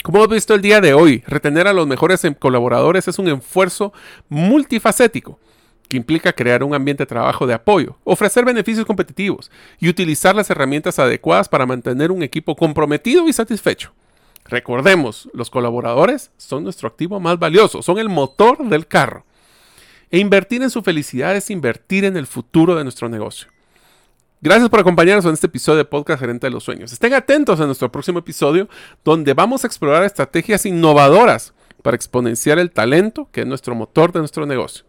[0.02, 3.28] Como hemos visto el día de hoy, retener a los mejores em, colaboradores es un
[3.28, 3.92] esfuerzo
[4.30, 5.38] multifacético
[5.88, 10.48] que implica crear un ambiente de trabajo de apoyo, ofrecer beneficios competitivos y utilizar las
[10.48, 13.92] herramientas adecuadas para mantener un equipo comprometido y satisfecho.
[14.44, 19.24] Recordemos, los colaboradores son nuestro activo más valioso, son el motor del carro.
[20.10, 23.48] E invertir en su felicidad es invertir en el futuro de nuestro negocio.
[24.42, 26.94] Gracias por acompañarnos en este episodio de Podcast Gerente de los Sueños.
[26.94, 28.70] Estén atentos a nuestro próximo episodio
[29.04, 34.20] donde vamos a explorar estrategias innovadoras para exponenciar el talento que es nuestro motor de
[34.20, 34.86] nuestro negocio.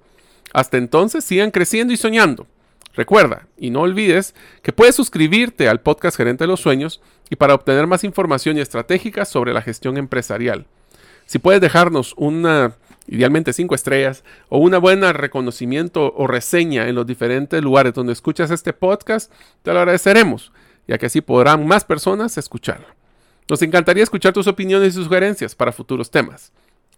[0.54, 2.48] Hasta entonces sigan creciendo y soñando.
[2.94, 7.54] Recuerda y no olvides que puedes suscribirte al podcast Gerente de los Sueños y para
[7.54, 10.66] obtener más información y estratégicas sobre la gestión empresarial.
[11.26, 12.78] Si puedes dejarnos una
[13.08, 18.52] idealmente cinco estrellas, o una buena reconocimiento o reseña en los diferentes lugares donde escuchas
[18.52, 19.32] este podcast,
[19.64, 20.52] te lo agradeceremos,
[20.88, 22.88] ya que así podrán más personas escucharlo.
[23.50, 26.54] Nos encantaría escuchar tus opiniones y sugerencias para futuros temas.